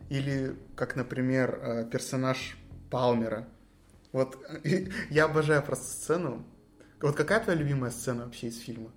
Или, 0.10 0.58
как, 0.76 0.96
например, 0.96 1.60
э, 1.62 1.86
персонаж 1.86 2.58
Палмера. 2.90 3.48
Вот 4.12 4.44
я 5.12 5.26
обожаю 5.26 5.62
просто 5.62 5.86
сцену. 5.86 6.44
Вот 7.00 7.16
какая 7.16 7.42
твоя 7.42 7.60
любимая 7.60 7.92
сцена 7.92 8.26
вообще 8.26 8.48
из 8.48 8.58
фильма? 8.58 8.90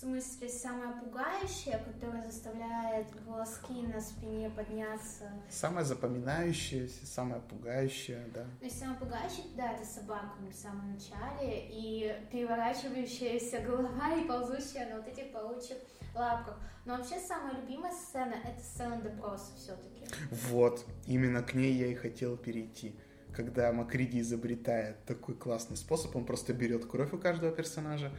Смысле, 0.00 0.48
самая 0.48 0.98
пугающая, 0.98 1.78
которая 1.78 2.24
заставляет 2.24 3.06
волоски 3.26 3.82
на 3.82 4.00
спине 4.00 4.48
подняться. 4.48 5.30
Самая 5.50 5.84
запоминающаяся, 5.84 7.04
самая 7.04 7.40
пугающая, 7.40 8.24
да. 8.32 8.44
То 8.60 8.64
есть 8.64 8.78
самая 8.78 8.96
пугающая, 8.98 9.44
да, 9.58 9.72
это 9.72 9.84
собака 9.84 10.38
в 10.50 10.54
самом 10.54 10.94
начале, 10.94 11.68
и 11.68 12.16
переворачивающаяся 12.32 13.60
голова 13.60 14.14
и 14.14 14.26
ползущая 14.26 14.88
на 14.88 15.02
вот 15.02 15.06
этих 15.06 15.32
паучьих 15.32 15.76
лапках. 16.14 16.58
Но 16.86 16.96
вообще 16.96 17.20
самая 17.20 17.60
любимая 17.60 17.92
сцена— 17.92 18.36
это 18.44 18.62
сцена 18.62 19.02
допроса 19.02 19.52
все-таки. 19.54 20.06
Вот, 20.48 20.82
именно 21.06 21.42
к 21.42 21.52
ней 21.52 21.74
я 21.74 21.88
и 21.88 21.94
хотел 21.94 22.38
перейти. 22.38 22.98
Когда 23.34 23.70
Макриди 23.70 24.20
изобретает 24.20 25.04
такой 25.04 25.34
классный 25.34 25.76
способ, 25.76 26.16
он 26.16 26.24
просто 26.24 26.52
берет 26.52 26.86
кровь 26.86 27.12
у 27.12 27.18
каждого 27.18 27.52
персонажа 27.52 28.10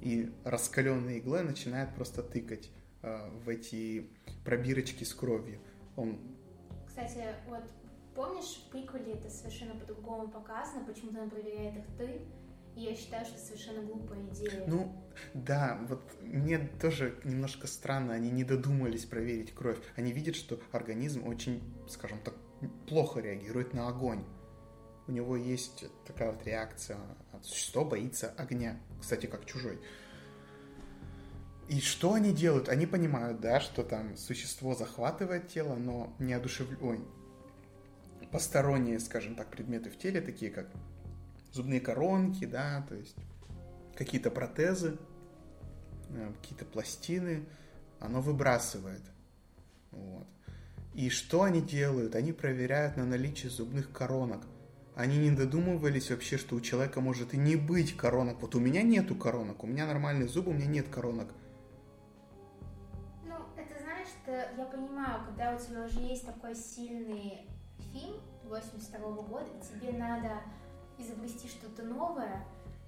и 0.00 0.32
раскаленной 0.44 1.18
иглой 1.18 1.42
начинает 1.42 1.94
просто 1.94 2.22
тыкать 2.22 2.70
э, 3.02 3.30
в 3.44 3.48
эти 3.48 4.08
пробирочки 4.44 5.04
с 5.04 5.14
кровью. 5.14 5.60
Он 5.96 6.18
Кстати, 6.86 7.24
вот 7.48 7.62
помнишь, 8.14 8.64
в 8.66 8.70
приколе 8.70 9.14
это 9.14 9.30
совершенно 9.30 9.74
по-другому 9.74 10.28
показано, 10.28 10.84
почему-то 10.84 11.22
он 11.22 11.30
проверяет 11.30 11.76
их 11.76 11.84
ты, 11.96 12.20
и 12.74 12.80
я 12.80 12.94
считаю, 12.94 13.24
что 13.24 13.34
это 13.34 13.44
совершенно 13.44 13.82
глупая 13.82 14.24
идея. 14.28 14.64
Ну, 14.66 14.92
да, 15.34 15.80
вот 15.88 16.00
мне 16.20 16.58
тоже 16.80 17.18
немножко 17.24 17.66
странно, 17.66 18.14
они 18.14 18.30
не 18.30 18.44
додумались 18.44 19.04
проверить 19.04 19.52
кровь. 19.52 19.78
Они 19.96 20.12
видят, 20.12 20.36
что 20.36 20.60
организм 20.70 21.26
очень, 21.26 21.60
скажем 21.88 22.18
так, 22.20 22.34
плохо 22.86 23.20
реагирует 23.20 23.74
на 23.74 23.88
огонь. 23.88 24.24
У 25.08 25.12
него 25.12 25.36
есть 25.36 25.86
такая 26.06 26.30
вот 26.30 26.44
реакция. 26.44 26.98
Существо 27.42 27.84
боится 27.84 28.30
огня. 28.36 28.80
Кстати, 29.00 29.26
как 29.26 29.46
чужой. 29.46 29.78
И 31.68 31.80
что 31.80 32.14
они 32.14 32.32
делают? 32.32 32.68
Они 32.68 32.86
понимают, 32.86 33.40
да, 33.40 33.60
что 33.60 33.82
там 33.82 34.16
существо 34.16 34.74
захватывает 34.74 35.48
тело, 35.48 35.74
но 35.74 36.14
не 36.18 36.32
одушевлен... 36.32 37.04
посторонние, 38.32 38.98
скажем 39.00 39.34
так, 39.34 39.50
предметы 39.50 39.90
в 39.90 39.98
теле, 39.98 40.20
такие 40.20 40.50
как 40.50 40.68
зубные 41.52 41.80
коронки, 41.80 42.46
да, 42.46 42.86
то 42.88 42.94
есть 42.94 43.16
какие-то 43.96 44.30
протезы, 44.30 44.96
э, 46.10 46.32
какие-то 46.40 46.64
пластины, 46.64 47.44
оно 48.00 48.22
выбрасывает. 48.22 49.02
Вот. 49.90 50.26
И 50.94 51.10
что 51.10 51.42
они 51.42 51.60
делают? 51.60 52.14
Они 52.14 52.32
проверяют 52.32 52.96
на 52.96 53.04
наличие 53.04 53.50
зубных 53.50 53.92
коронок. 53.92 54.44
Они 54.98 55.16
не 55.16 55.30
додумывались 55.30 56.10
вообще, 56.10 56.38
что 56.38 56.56
у 56.56 56.60
человека 56.60 57.00
может 57.00 57.32
и 57.32 57.36
не 57.36 57.54
быть 57.54 57.96
коронок. 57.96 58.42
Вот 58.42 58.56
у 58.56 58.58
меня 58.58 58.82
нету 58.82 59.14
коронок, 59.14 59.62
у 59.62 59.66
меня 59.68 59.86
нормальные 59.86 60.26
зубы, 60.26 60.50
у 60.50 60.54
меня 60.54 60.66
нет 60.66 60.88
коронок. 60.88 61.28
Ну, 63.24 63.36
это 63.56 63.80
знаешь, 63.80 64.08
что 64.08 64.32
я 64.32 64.64
понимаю, 64.64 65.24
когда 65.24 65.54
у 65.54 65.58
тебя 65.60 65.84
уже 65.84 66.00
есть 66.00 66.26
такой 66.26 66.56
сильный 66.56 67.46
фильм 67.92 68.16
82 68.42 69.22
года, 69.22 69.46
и 69.46 69.60
тебе 69.64 69.96
надо 69.96 70.42
изобрести 70.98 71.46
что-то 71.46 71.84
новое, 71.84 72.44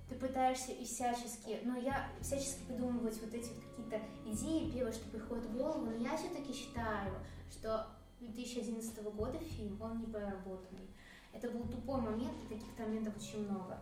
ты 0.08 0.16
пытаешься 0.16 0.72
и 0.72 0.84
всячески, 0.84 1.60
ну 1.62 1.80
я 1.80 2.10
всячески 2.22 2.64
придумывать 2.64 3.20
вот 3.22 3.32
эти 3.32 3.50
вот 3.50 3.62
какие-то 3.62 4.00
идеи 4.26 4.72
первое, 4.72 4.92
что 4.92 5.08
приходит 5.10 5.44
в 5.44 5.56
голову, 5.56 5.86
но 5.86 5.92
я 5.92 6.16
все-таки 6.16 6.52
считаю, 6.52 7.14
что 7.52 7.86
2011 8.18 9.00
года 9.14 9.38
фильм, 9.38 9.80
он 9.80 10.00
не 10.00 10.06
проработанный. 10.06 10.89
Это 11.32 11.48
был 11.50 11.64
тупой 11.64 12.00
момент, 12.00 12.34
и 12.44 12.54
таких 12.54 12.78
моментов 12.78 13.16
очень 13.16 13.48
много. 13.48 13.78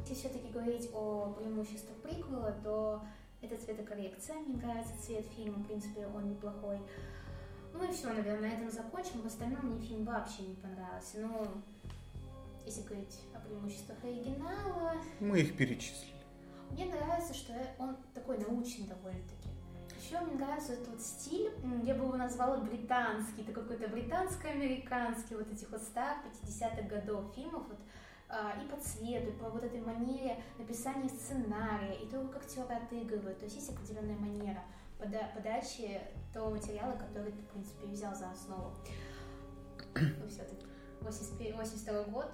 Если 0.00 0.14
все-таки 0.14 0.48
говорить 0.48 0.90
о 0.92 1.32
преимуществах 1.38 1.96
приквела, 1.98 2.52
то 2.64 3.02
это 3.40 3.56
цветокоррекция. 3.56 4.36
Мне 4.36 4.56
нравится 4.56 4.92
цвет 5.00 5.24
фильма, 5.36 5.58
в 5.58 5.66
принципе, 5.66 6.06
он 6.06 6.30
неплохой. 6.30 6.78
Ну 7.74 7.84
и 7.84 7.92
все, 7.92 8.12
наверное, 8.12 8.50
на 8.50 8.54
этом 8.54 8.70
закончим. 8.70 9.22
В 9.22 9.26
остальном 9.26 9.66
мне 9.66 9.80
фильм 9.80 10.04
вообще 10.04 10.42
не 10.42 10.54
понравился. 10.54 11.18
Ну, 11.20 11.48
если 12.64 12.82
говорить 12.82 13.20
о 13.34 13.40
преимуществах 13.40 13.98
оригинала... 14.04 14.94
Мы 15.20 15.40
их 15.40 15.56
перечислили. 15.56 16.12
Мне 16.70 16.86
нравится, 16.86 17.34
что 17.34 17.54
он 17.78 17.96
такой 18.14 18.38
научный 18.38 18.86
довольно-таки. 18.86 19.41
Еще 20.12 20.20
мне 20.24 20.34
нравится 20.34 20.74
этот 20.74 20.88
вот 20.88 21.00
стиль, 21.00 21.50
я 21.84 21.94
бы 21.94 22.04
его 22.04 22.16
назвала 22.16 22.58
британский, 22.58 23.40
это 23.40 23.52
какой-то 23.52 23.88
британско-американский, 23.88 25.36
вот 25.36 25.50
этих 25.50 25.70
вот 25.70 25.80
старых 25.80 26.18
50-х 26.44 26.82
годов 26.82 27.34
фильмов, 27.34 27.62
вот, 27.66 27.78
а, 28.28 28.52
и 28.62 28.68
по 28.68 28.76
цвету, 28.76 29.30
и 29.30 29.32
по 29.32 29.48
вот 29.48 29.64
этой 29.64 29.80
манере 29.80 30.36
написания 30.58 31.08
сценария, 31.08 31.94
и 31.94 32.06
то, 32.10 32.20
как 32.28 32.42
актеры 32.42 32.74
отыгрывают, 32.74 33.38
то 33.38 33.46
есть 33.46 33.56
есть 33.56 33.70
определенная 33.70 34.16
манера 34.16 34.62
пода 34.98 35.30
подачи 35.34 35.98
того 36.34 36.50
материала, 36.50 36.92
который 36.92 37.32
ты, 37.32 37.40
в 37.40 37.46
принципе, 37.46 37.86
взял 37.86 38.14
за 38.14 38.32
основу. 38.32 38.70
Но 39.94 40.28
все-таки 40.28 40.66
82 41.00 42.04
год, 42.04 42.30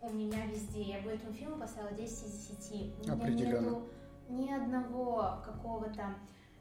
у 0.00 0.08
меня 0.08 0.46
везде. 0.46 0.80
Я 0.80 1.00
бы 1.02 1.10
этому 1.10 1.34
фильму 1.34 1.58
поставила 1.58 1.92
10 1.92 2.12
из 2.26 2.46
10. 2.46 2.94
У 2.98 3.12
меня 3.12 3.28
нету 3.28 3.88
ни 4.30 4.50
одного 4.50 5.42
какого-то 5.44 6.14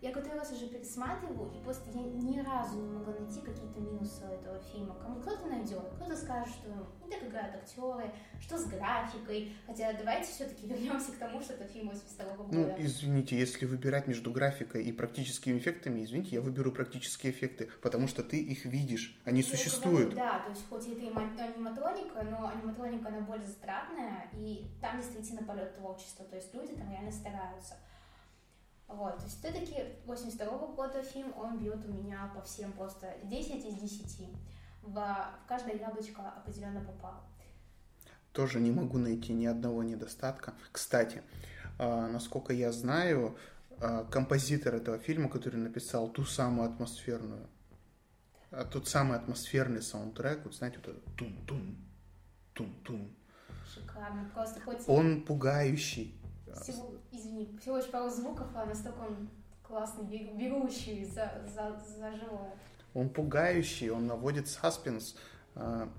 я 0.03 0.11
который 0.11 0.37
раз 0.37 0.51
уже 0.51 0.67
пересматриваю, 0.67 1.49
и 1.57 1.63
просто 1.63 1.89
я 1.91 2.01
ни 2.01 2.37
разу 2.41 2.77
не 2.77 2.89
могла 2.89 3.13
найти 3.13 3.39
какие-то 3.39 3.79
минусы 3.79 4.21
этого 4.25 4.59
фильма. 4.59 4.95
Кому 5.01 5.21
кто-то 5.21 5.47
найдет, 5.47 5.81
кто-то 5.95 6.17
скажет, 6.17 6.53
что 6.53 6.67
не 7.01 7.09
так 7.09 7.23
играют 7.23 7.55
актеры, 7.55 8.11
что 8.41 8.57
с 8.57 8.65
графикой. 8.65 9.53
Хотя 9.65 9.93
давайте 9.93 10.29
все-таки 10.29 10.67
вернемся 10.67 11.13
к 11.13 11.15
тому, 11.15 11.39
что 11.39 11.53
это 11.53 11.63
фильм 11.67 11.87
82 11.87 12.35
года. 12.35 12.49
Ну, 12.51 12.75
извините, 12.79 13.39
если 13.39 13.65
выбирать 13.65 14.07
между 14.07 14.29
графикой 14.29 14.83
и 14.83 14.91
практическими 14.91 15.57
эффектами, 15.57 16.03
извините, 16.03 16.35
я 16.35 16.41
выберу 16.41 16.73
практические 16.73 17.31
эффекты, 17.31 17.69
потому 17.81 18.09
что 18.09 18.23
ты 18.23 18.41
их 18.41 18.65
видишь, 18.65 19.17
они 19.23 19.39
я 19.39 19.47
существуют. 19.47 20.13
Говорю, 20.13 20.17
да, 20.17 20.39
то 20.39 20.49
есть 20.49 20.67
хоть 20.67 20.85
это 20.85 20.99
и 20.99 21.07
аниматроника, 21.07 22.23
но 22.23 22.47
аниматроника, 22.49 23.07
она 23.07 23.21
более 23.21 23.47
затратная, 23.47 24.29
и 24.33 24.67
там 24.81 24.97
действительно 24.97 25.43
полет 25.43 25.77
творчества, 25.77 26.25
то 26.25 26.35
есть 26.35 26.53
люди 26.53 26.75
там 26.75 26.91
реально 26.91 27.11
стараются. 27.11 27.75
Вот, 28.87 29.17
то 29.17 29.23
есть 29.23 29.39
все-таки 29.39 29.85
82 30.05 30.45
-го 30.45 30.75
года 30.75 31.01
фильм, 31.03 31.33
он 31.37 31.57
бьет 31.57 31.83
у 31.85 31.91
меня 31.91 32.31
по 32.35 32.41
всем 32.41 32.71
просто 32.73 33.13
10 33.23 33.65
из 33.65 33.75
10. 33.75 34.29
В, 34.81 34.93
в 34.93 35.29
каждое 35.47 35.75
яблочко 35.75 36.21
определенно 36.37 36.81
попал. 36.81 37.23
Тоже 38.33 38.59
не 38.59 38.71
могу 38.71 38.97
найти 38.97 39.33
ни 39.33 39.45
одного 39.45 39.83
недостатка. 39.83 40.53
Кстати, 40.71 41.23
э, 41.79 42.07
насколько 42.07 42.53
я 42.53 42.71
знаю, 42.71 43.37
э, 43.79 44.05
композитор 44.11 44.75
этого 44.75 44.97
фильма, 44.99 45.29
который 45.29 45.57
написал 45.57 46.09
ту 46.09 46.25
самую 46.25 46.69
атмосферную, 46.69 47.47
э, 48.51 48.65
тот 48.71 48.87
самый 48.87 49.17
атмосферный 49.17 49.81
саундтрек, 49.81 50.43
вот 50.43 50.55
знаете, 50.55 50.79
вот 50.79 50.87
этот 50.89 51.15
тун-тун, 51.15 51.77
тун-тун. 52.53 53.15
Шикарно, 53.73 54.29
просто 54.33 54.59
хоть... 54.61 54.87
Он 54.87 55.23
пугающий 55.23 56.19
всего, 56.61 56.91
извини, 57.11 57.57
всего 57.61 57.77
лишь 57.77 57.89
пару 57.89 58.09
звуков, 58.09 58.47
а 58.55 58.65
настолько 58.65 58.99
он 58.99 59.29
классный, 59.63 60.05
берущий 60.05 61.05
за, 61.05 61.41
за, 61.53 61.79
за 61.97 62.11
живое. 62.11 62.53
Он 62.93 63.09
пугающий, 63.09 63.89
он 63.89 64.07
наводит 64.07 64.47
саспенс. 64.47 65.15
А, 65.55 65.89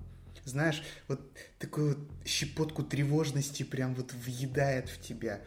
знаешь, 0.44 0.82
вот 1.08 1.20
такую 1.58 1.96
вот 1.96 2.26
щепотку 2.26 2.82
тревожности 2.82 3.62
прям 3.62 3.94
вот 3.94 4.12
въедает 4.12 4.88
в 4.88 5.00
тебя. 5.00 5.40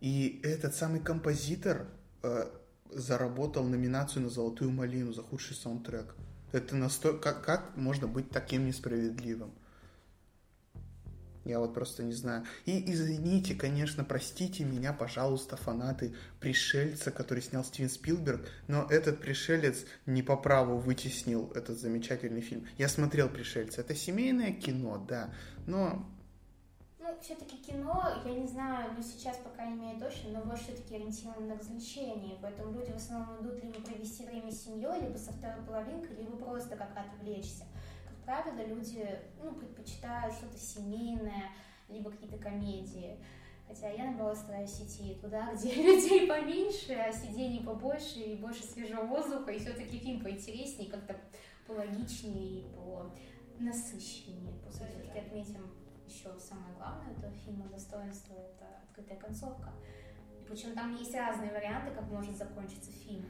И 0.00 0.40
этот 0.42 0.74
самый 0.74 1.00
композитор 1.00 1.86
э, 2.22 2.50
заработал 2.90 3.64
номинацию 3.64 4.22
на 4.22 4.30
«Золотую 4.30 4.70
малину» 4.70 5.12
за 5.12 5.22
худший 5.22 5.56
саундтрек. 5.56 6.14
Это 6.52 6.74
настолько... 6.74 7.32
Как, 7.32 7.44
как 7.44 7.76
можно 7.76 8.08
быть 8.08 8.30
таким 8.30 8.66
несправедливым? 8.66 9.52
Я 11.44 11.58
вот 11.58 11.72
просто 11.72 12.02
не 12.02 12.12
знаю. 12.12 12.44
И 12.66 12.92
извините, 12.92 13.54
конечно, 13.54 14.04
простите 14.04 14.64
меня, 14.64 14.92
пожалуйста, 14.92 15.56
фанаты 15.56 16.14
пришельца, 16.38 17.10
который 17.10 17.42
снял 17.42 17.64
Стивен 17.64 17.88
Спилберг, 17.88 18.46
но 18.68 18.86
этот 18.90 19.20
пришелец 19.20 19.86
не 20.04 20.22
по 20.22 20.36
праву 20.36 20.78
вытеснил 20.78 21.50
этот 21.54 21.78
замечательный 21.78 22.42
фильм. 22.42 22.66
Я 22.76 22.88
смотрел 22.88 23.28
пришельца. 23.28 23.80
Это 23.80 23.94
семейное 23.94 24.52
кино, 24.52 24.98
да, 25.08 25.32
но 25.66 26.06
ну, 26.98 27.06
все-таки 27.22 27.56
кино, 27.56 28.04
я 28.26 28.34
не 28.34 28.46
знаю, 28.46 28.92
но 28.94 29.02
сейчас, 29.02 29.38
по 29.38 29.48
крайней 29.48 29.80
мере, 29.80 29.98
точно, 29.98 30.30
но 30.32 30.44
больше 30.44 30.64
все-таки 30.64 30.96
ориентировано 30.96 31.46
на 31.46 31.54
развлечения, 31.54 32.36
поэтому 32.42 32.72
люди 32.72 32.92
в 32.92 32.96
основном 32.96 33.40
идут 33.40 33.64
либо 33.64 33.80
провести 33.80 34.26
время 34.26 34.52
с 34.52 34.64
семьей, 34.64 35.00
либо 35.00 35.16
со 35.16 35.32
второй 35.32 35.64
половинкой, 35.64 36.16
либо 36.16 36.36
просто 36.36 36.76
как 36.76 36.90
отвлечься 36.94 37.64
правило, 38.30 38.64
люди 38.64 39.04
ну, 39.42 39.52
предпочитают 39.54 40.34
что-то 40.34 40.56
семейное, 40.56 41.50
либо 41.88 42.10
какие-то 42.12 42.38
комедии. 42.38 43.18
Хотя 43.66 43.90
я, 43.90 44.04
наоборот, 44.04 44.38
стараюсь 44.38 44.80
идти 44.80 45.14
туда, 45.20 45.52
где 45.54 45.74
людей 45.74 46.28
поменьше, 46.28 46.92
а 46.92 47.12
сидений 47.12 47.64
побольше 47.64 48.20
и 48.20 48.36
больше 48.36 48.62
свежего 48.62 49.02
воздуха, 49.02 49.50
и 49.50 49.58
все-таки 49.58 49.98
фильм 49.98 50.22
поинтереснее, 50.22 50.90
как-то 50.90 51.16
пологичнее 51.66 52.60
и 52.60 52.62
по 52.74 53.12
насыщеннее. 53.58 54.54
После 54.64 54.86
все-таки 54.86 55.18
отметим 55.18 55.66
еще 56.06 56.38
самое 56.38 56.74
главное 56.76 57.12
этого 57.12 57.32
фильма 57.44 57.68
достоинство— 57.68 58.34
это 58.34 58.66
открытая 58.88 59.18
концовка. 59.18 59.72
Причем 60.48 60.74
там 60.74 60.94
есть 60.96 61.14
разные 61.14 61.52
варианты, 61.52 61.92
как 61.94 62.08
может 62.08 62.36
закончиться 62.36 62.90
фильм. 62.92 63.24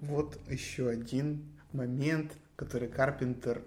Вот 0.00 0.38
еще 0.48 0.88
один 0.88 1.52
момент, 1.72 2.36
который 2.56 2.88
Карпентер 2.88 3.64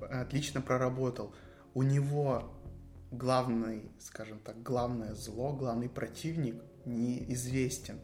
отлично 0.00 0.60
проработал. 0.60 1.34
У 1.74 1.82
него 1.82 2.52
главный, 3.10 3.90
скажем 4.00 4.38
так, 4.40 4.62
главное 4.62 5.14
зло, 5.14 5.52
главный 5.52 5.88
противник 5.88 6.62
неизвестен. 6.84 8.00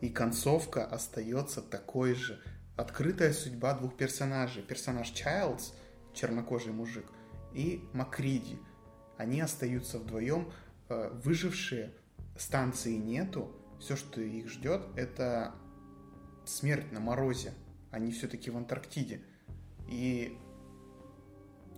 И 0.00 0.08
концовка 0.08 0.84
остается 0.84 1.60
такой 1.60 2.14
же. 2.14 2.40
Открытая 2.76 3.32
судьба 3.32 3.74
двух 3.74 3.96
персонажей. 3.96 4.62
Персонаж 4.62 5.10
Чайлдс, 5.10 5.72
чернокожий 6.14 6.72
мужик, 6.72 7.06
и 7.52 7.84
Макриди. 7.92 8.58
Они 9.18 9.40
остаются 9.40 9.98
вдвоем, 9.98 10.50
э, 10.88 11.10
выжившие, 11.22 11.92
станции 12.38 12.94
нету, 12.94 13.54
все, 13.78 13.96
что 13.96 14.20
их 14.20 14.48
ждет, 14.48 14.82
это 14.96 15.54
смерть 16.46 16.90
на 16.92 17.00
морозе. 17.00 17.52
Они 17.90 18.12
все-таки 18.12 18.50
в 18.50 18.56
Антарктиде. 18.56 19.22
И 19.90 20.38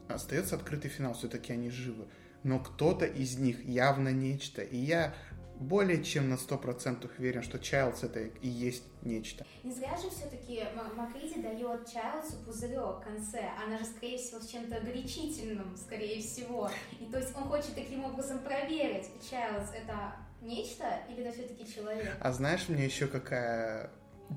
остается 0.08 0.56
открытый 0.56 0.90
финал, 0.90 1.14
все-таки 1.14 1.52
они 1.52 1.70
живы. 1.70 2.06
Но 2.42 2.58
кто-то 2.58 3.06
из 3.06 3.38
них 3.38 3.64
явно 3.64 4.10
нечто. 4.10 4.62
И 4.62 4.76
я 4.76 5.14
более 5.58 6.02
чем 6.02 6.28
на 6.28 6.34
100% 6.34 7.10
уверен, 7.18 7.42
что 7.42 7.58
Чайлдс 7.58 8.02
это 8.02 8.20
и 8.20 8.48
есть 8.48 8.84
нечто. 9.02 9.46
Не 9.62 9.72
зря 9.72 9.96
же 9.96 10.10
все-таки 10.10 10.64
Макриди 10.96 11.40
дает 11.40 11.90
Чайлдсу 11.90 12.36
пузырек 12.44 12.98
в 12.98 13.00
конце. 13.00 13.50
Она 13.64 13.78
же, 13.78 13.84
скорее 13.84 14.18
всего, 14.18 14.40
с 14.40 14.48
чем-то 14.48 14.80
горячительным, 14.80 15.76
скорее 15.76 16.20
всего. 16.20 16.70
И 16.98 17.04
то 17.06 17.18
есть 17.18 17.34
он 17.36 17.44
хочет 17.44 17.74
таким 17.74 18.04
образом 18.04 18.40
проверить, 18.40 19.08
Чайлдс 19.30 19.70
это 19.72 20.16
нечто 20.40 20.84
или 21.08 21.22
это 21.22 21.32
все-таки 21.32 21.72
человек? 21.72 22.16
А 22.20 22.32
знаешь, 22.32 22.68
мне 22.68 22.84
еще 22.84 23.06
какая 23.06 23.90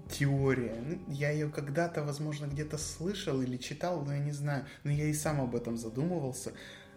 теория. 0.09 0.75
Ну, 0.81 0.99
Я 1.07 1.31
ее 1.31 1.49
когда-то, 1.49 2.03
возможно, 2.03 2.45
где-то 2.45 2.77
слышал 2.77 3.41
или 3.41 3.57
читал, 3.57 4.03
но 4.03 4.13
я 4.13 4.19
не 4.19 4.31
знаю. 4.31 4.65
Но 4.83 4.91
я 4.91 5.05
и 5.05 5.13
сам 5.13 5.41
об 5.41 5.55
этом 5.55 5.77
задумывался. 5.77 6.53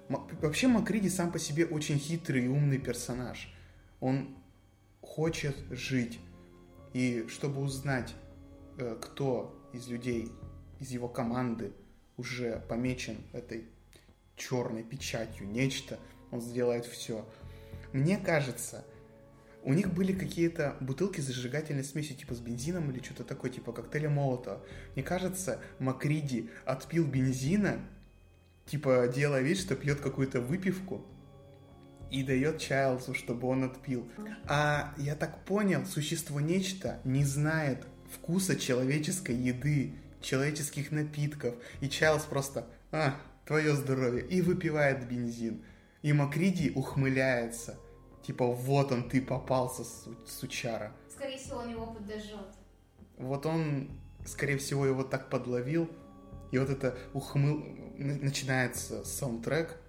Вообще 0.09 0.69
Макриди 0.69 1.09
сам 1.09 1.31
по 1.33 1.39
себе 1.39 1.67
очень 1.67 1.99
хитрый 1.99 2.45
и 2.45 2.49
умный 2.49 2.79
персонаж. 2.79 3.53
Он 4.01 4.37
хочет 5.01 5.57
жить. 5.71 6.19
И 6.95 7.27
чтобы 7.29 7.61
узнать, 7.61 8.15
э, 8.79 8.97
кто 9.01 9.55
из 9.73 9.89
людей, 9.89 10.33
из 10.81 10.91
его 10.91 11.09
команды 11.09 11.73
уже 12.17 12.65
помечен 12.69 13.19
этой 13.33 13.69
черной 14.37 14.83
печатью, 14.83 15.47
нечто, 15.47 15.99
он 16.31 16.41
сделает 16.41 16.87
все. 16.87 17.27
Мне 17.93 18.17
кажется, 18.17 18.85
у 19.62 19.73
них 19.73 19.92
были 19.92 20.12
какие-то 20.12 20.77
бутылки 20.81 21.21
зажигательной 21.21 21.85
смесью, 21.85 22.16
типа 22.16 22.35
с 22.35 22.40
бензином 22.40 22.90
или 22.90 23.03
что-то 23.03 23.25
такое, 23.25 23.51
типа 23.51 23.73
коктейля 23.73 24.09
Молотова. 24.09 24.64
Мне 24.94 25.05
кажется, 25.05 25.61
Макриди 25.79 26.51
отпил 26.64 27.07
бензина, 27.07 27.81
типа 28.66 29.11
делая 29.14 29.42
вид, 29.42 29.59
что 29.59 29.75
пьет 29.75 30.01
какую-то 30.01 30.40
выпивку, 30.40 31.05
и 32.11 32.23
дает 32.23 32.59
Чайлзу, 32.59 33.14
чтобы 33.14 33.49
он 33.49 33.64
отпил. 33.64 34.11
А 34.47 34.94
я 34.97 35.14
так 35.14 35.44
понял, 35.44 35.85
существо 35.85 36.40
нечто 36.40 37.01
не 37.05 37.25
знает 37.25 37.85
вкуса 38.11 38.57
человеческой 38.57 39.35
еды, 39.35 39.94
человеческих 40.21 40.90
напитков. 40.90 41.55
И 41.81 41.88
Чайлз 41.88 42.25
просто, 42.25 42.66
а, 42.90 43.16
твое 43.44 43.75
здоровье, 43.75 44.27
и 44.27 44.40
выпивает 44.40 45.07
бензин. 45.09 45.62
И 46.03 46.12
Макриди 46.12 46.73
ухмыляется. 46.75 47.79
Типа, 48.29 48.45
вот 48.45 48.93
он, 48.93 49.09
ты 49.09 49.23
попался, 49.23 49.85
су- 49.85 50.14
сучара. 50.27 50.93
Скорее 51.09 51.38
всего, 51.38 51.61
он 51.61 51.71
его 51.71 51.87
подожжет. 51.87 52.47
Вот 53.17 53.47
он, 53.47 53.88
скорее 54.27 54.59
всего, 54.59 54.85
его 54.85 55.03
так 55.03 55.31
подловил. 55.31 55.88
И 56.51 56.59
вот 56.59 56.69
это 56.69 56.99
ухмыл... 57.14 57.64
Начинается 57.97 59.03
саундтрек, 59.07 59.81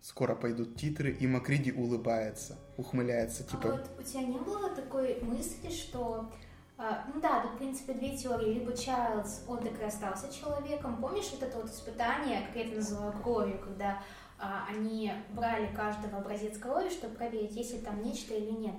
скоро 0.00 0.34
пойдут 0.34 0.74
титры, 0.76 1.12
и 1.12 1.28
Макриди 1.28 1.70
улыбается, 1.70 2.58
ухмыляется, 2.76 3.44
А 3.44 3.50
типа... 3.52 3.68
вот 3.70 3.88
у 4.00 4.02
тебя 4.02 4.22
не 4.24 4.38
было 4.38 4.68
такой 4.74 5.20
мысли, 5.22 5.70
что... 5.70 6.28
а, 6.76 7.04
ну 7.14 7.20
да, 7.20 7.42
тут, 7.42 7.52
в 7.52 7.58
принципе, 7.58 7.92
две 7.94 8.16
теории. 8.16 8.54
Либо 8.54 8.76
Чайлдс, 8.76 9.42
он 9.46 9.62
так 9.62 9.80
и 9.80 9.84
остался 9.84 10.26
человеком. 10.34 11.00
Помнишь 11.00 11.30
вот 11.30 11.44
это 11.44 11.56
вот 11.58 11.70
испытание, 11.70 12.44
как 12.48 12.56
я 12.56 12.64
это 12.64 12.74
называю, 12.74 13.12
кровью, 13.12 13.60
когда 13.60 13.90
а, 13.92 14.02
они 14.38 15.12
брали 15.30 15.74
каждого 15.74 16.18
образец 16.18 16.58
крови, 16.58 16.90
чтобы 16.90 17.14
проверить, 17.14 17.56
есть 17.56 17.72
ли 17.72 17.80
там 17.80 18.02
нечто 18.02 18.34
или 18.34 18.50
нет. 18.50 18.74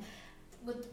Вот 0.64 0.88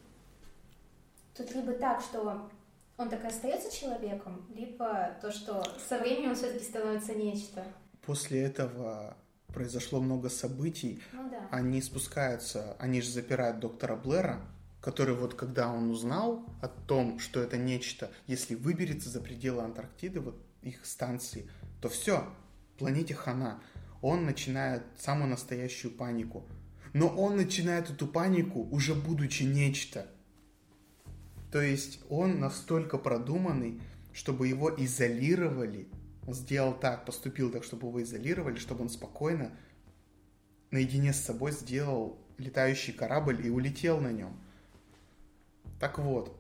тут 1.37 1.55
либо 1.55 1.73
так, 1.73 2.01
что 2.01 2.49
он 2.97 3.09
так 3.09 3.25
и 3.25 3.27
остается 3.27 3.75
человеком, 3.77 4.47
либо 4.55 5.17
то, 5.21 5.31
что 5.33 5.63
со 5.89 5.99
временем 5.99 6.31
он 6.31 6.37
все-таки 6.37 6.65
становится 6.65 7.15
нечто. 7.15 7.65
После 8.03 8.43
этого 8.43 9.17
произошло 9.49 10.01
много 10.01 10.29
событий, 10.31 11.03
Ну 11.13 11.29
да. 11.31 11.49
они 11.51 11.81
спускаются, 11.83 12.77
они 12.79 13.01
же 13.01 13.11
запирают 13.11 13.61
доктора 13.61 13.97
Блэра, 13.97 14.41
который 14.81 15.15
вот 15.15 15.35
когда 15.35 15.71
он 15.73 15.91
узнал 15.91 16.45
о 16.61 16.69
том, 16.69 17.19
что 17.19 17.41
это 17.41 17.57
нечто, 17.57 18.11
если 18.27 18.55
выберется 18.55 19.09
за 19.09 19.21
пределы 19.21 19.63
Антарктиды, 19.63 20.21
вот 20.21 20.37
их 20.63 20.85
станции, 20.85 21.49
то 21.81 21.89
все, 21.89 22.25
планете 22.79 23.15
хана. 23.15 23.61
Он 24.05 24.27
начинает 24.27 24.83
самую 24.99 25.31
настоящую 25.31 25.91
панику. 25.91 26.45
Но 26.93 27.09
он 27.09 27.37
начинает 27.37 27.89
эту 27.89 28.07
панику, 28.07 28.69
уже 28.71 28.95
будучи 28.95 29.45
нечто. 29.45 30.07
То 31.51 31.63
есть 31.63 32.01
он 32.11 32.39
настолько 32.39 32.99
продуманный, 32.99 33.81
чтобы 34.13 34.47
его 34.47 34.71
изолировали. 34.77 35.89
Он 36.27 36.35
сделал 36.35 36.75
так, 36.75 37.07
поступил 37.07 37.51
так, 37.51 37.65
чтобы 37.65 37.89
его 37.89 38.03
изолировали, 38.03 38.57
чтобы 38.57 38.83
он 38.83 38.91
спокойно 38.91 39.53
наедине 40.71 41.15
с 41.15 41.21
собой 41.21 41.53
сделал 41.53 42.19
летающий 42.37 42.93
корабль 42.93 43.47
и 43.47 43.49
улетел 43.49 44.01
на 44.01 44.13
нем. 44.13 44.39
Так 45.81 45.99
вот, 45.99 46.39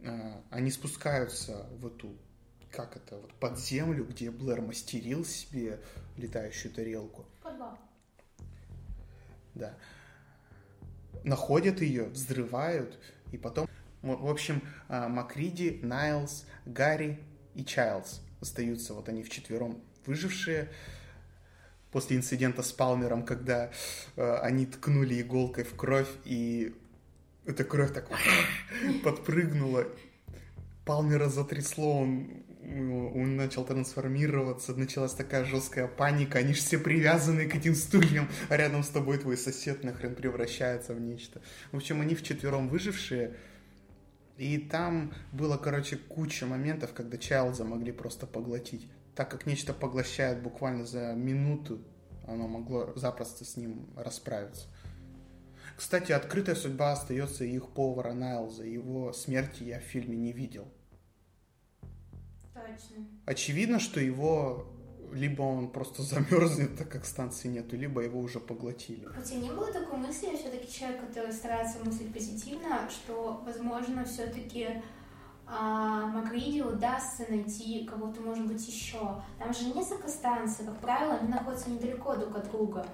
э, 0.00 0.40
они 0.50 0.72
спускаются 0.72 1.68
в 1.78 1.86
эту, 1.86 2.18
как 2.76 2.96
это, 2.96 3.16
вот 3.16 3.32
под 3.34 3.58
землю, 3.58 4.04
где 4.04 4.30
Блэр 4.30 4.60
мастерил 4.60 5.24
себе 5.24 5.80
летающую 6.18 6.72
тарелку. 6.72 7.24
Подвал. 7.42 7.78
Да. 9.54 9.74
Находят 11.24 11.80
ее, 11.80 12.04
взрывают, 12.04 12.98
и 13.32 13.38
потом... 13.38 13.66
В 14.02 14.28
общем, 14.30 14.62
а, 14.88 15.08
Макриди, 15.08 15.80
Найлз, 15.82 16.44
Гарри 16.66 17.18
и 17.54 17.64
Чайлз 17.64 18.20
остаются. 18.40 18.94
Вот 18.94 19.08
они 19.08 19.24
вчетвером 19.24 19.82
выжившие 20.04 20.70
после 21.90 22.18
инцидента 22.18 22.62
с 22.62 22.72
Палмером, 22.72 23.24
когда 23.24 23.72
э, 24.16 24.36
они 24.42 24.66
ткнули 24.66 25.22
иголкой 25.22 25.64
в 25.64 25.74
кровь, 25.74 26.10
и 26.24 26.76
эта 27.46 27.64
кровь 27.64 27.92
так 27.92 28.08
подпрыгнула. 29.02 29.86
Палмера 30.86 31.28
затрясло, 31.28 32.00
он, 32.00 32.44
он 32.62 33.34
начал 33.34 33.64
трансформироваться, 33.64 34.72
началась 34.72 35.14
такая 35.14 35.44
жесткая 35.44 35.88
паника, 35.88 36.38
они 36.38 36.54
же 36.54 36.60
все 36.60 36.78
привязаны 36.78 37.48
к 37.48 37.56
этим 37.56 37.74
стульям, 37.74 38.28
а 38.48 38.56
рядом 38.56 38.84
с 38.84 38.88
тобой 38.88 39.18
твой 39.18 39.36
сосед 39.36 39.82
нахрен 39.82 40.14
превращается 40.14 40.94
в 40.94 41.00
нечто. 41.00 41.42
В 41.72 41.76
общем, 41.76 42.00
они 42.00 42.14
вчетвером 42.14 42.68
выжившие, 42.68 43.36
и 44.36 44.58
там 44.58 45.12
было, 45.32 45.56
короче, 45.56 45.96
куча 45.96 46.46
моментов, 46.46 46.92
когда 46.92 47.18
Чайлза 47.18 47.64
могли 47.64 47.90
просто 47.90 48.28
поглотить. 48.28 48.88
Так 49.16 49.28
как 49.28 49.44
нечто 49.44 49.74
поглощает 49.74 50.40
буквально 50.40 50.86
за 50.86 51.14
минуту, 51.14 51.82
оно 52.28 52.46
могло 52.46 52.92
запросто 52.94 53.44
с 53.44 53.56
ним 53.56 53.88
расправиться. 53.96 54.68
Кстати, 55.76 56.12
открытая 56.12 56.54
судьба 56.54 56.92
остается 56.92 57.44
их 57.44 57.70
повара 57.70 58.12
Найлза. 58.12 58.64
Его 58.64 59.12
смерти 59.12 59.64
я 59.64 59.80
в 59.80 59.82
фильме 59.82 60.16
не 60.16 60.32
видел. 60.32 60.68
Точно. 62.66 63.06
Очевидно, 63.26 63.78
что 63.78 64.00
его 64.00 64.66
либо 65.12 65.42
он 65.42 65.68
просто 65.68 66.02
замерзнет, 66.02 66.76
так 66.76 66.88
как 66.88 67.04
станции 67.04 67.48
нету, 67.48 67.76
либо 67.76 68.02
его 68.02 68.20
уже 68.20 68.40
поглотили. 68.40 69.06
У 69.06 69.22
тебя 69.22 69.40
не 69.40 69.50
было 69.50 69.72
такой 69.72 69.98
мысли, 69.98 70.26
я 70.26 70.36
все-таки 70.36 70.70
человек, 70.70 71.00
который 71.00 71.32
старается 71.32 71.78
мыслить 71.84 72.12
позитивно, 72.12 72.88
что, 72.90 73.42
возможно, 73.44 74.04
все-таки 74.04 74.82
Макриди 75.48 76.60
удастся 76.60 77.24
найти 77.28 77.84
кого-то, 77.84 78.20
может 78.20 78.46
быть, 78.46 78.66
еще. 78.66 79.22
Там 79.38 79.54
же 79.54 79.72
несколько 79.72 80.08
станций, 80.08 80.66
как 80.66 80.78
правило, 80.80 81.14
они 81.14 81.28
находятся 81.28 81.70
недалеко 81.70 82.16
друг 82.16 82.36
от 82.36 82.50
друга. 82.50 82.86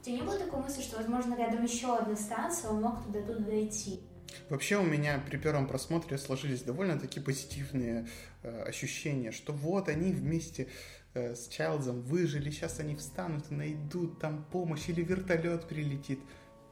У 0.00 0.02
тебя 0.02 0.16
не 0.16 0.22
было 0.22 0.38
такой 0.38 0.60
мысли, 0.60 0.80
что, 0.80 0.96
возможно, 0.96 1.34
рядом 1.34 1.62
еще 1.62 1.94
одна 1.94 2.16
станция, 2.16 2.70
он 2.70 2.80
мог 2.80 3.04
туда 3.04 3.20
туда 3.20 3.40
дойти? 3.40 4.00
Вообще 4.48 4.76
у 4.76 4.82
меня 4.82 5.22
при 5.28 5.36
первом 5.36 5.66
просмотре 5.66 6.18
сложились 6.18 6.62
довольно 6.62 6.98
такие 6.98 7.22
позитивные 7.22 8.06
э, 8.42 8.62
ощущения, 8.62 9.32
что 9.32 9.52
вот 9.52 9.88
они 9.88 10.12
вместе 10.12 10.68
э, 11.14 11.34
с 11.34 11.48
Чайлдзом 11.48 12.02
выжили, 12.02 12.50
сейчас 12.50 12.80
они 12.80 12.96
встанут 12.96 13.50
и 13.50 13.54
найдут 13.54 14.18
там 14.18 14.44
помощь 14.50 14.88
или 14.88 15.02
вертолет 15.02 15.68
прилетит. 15.68 16.20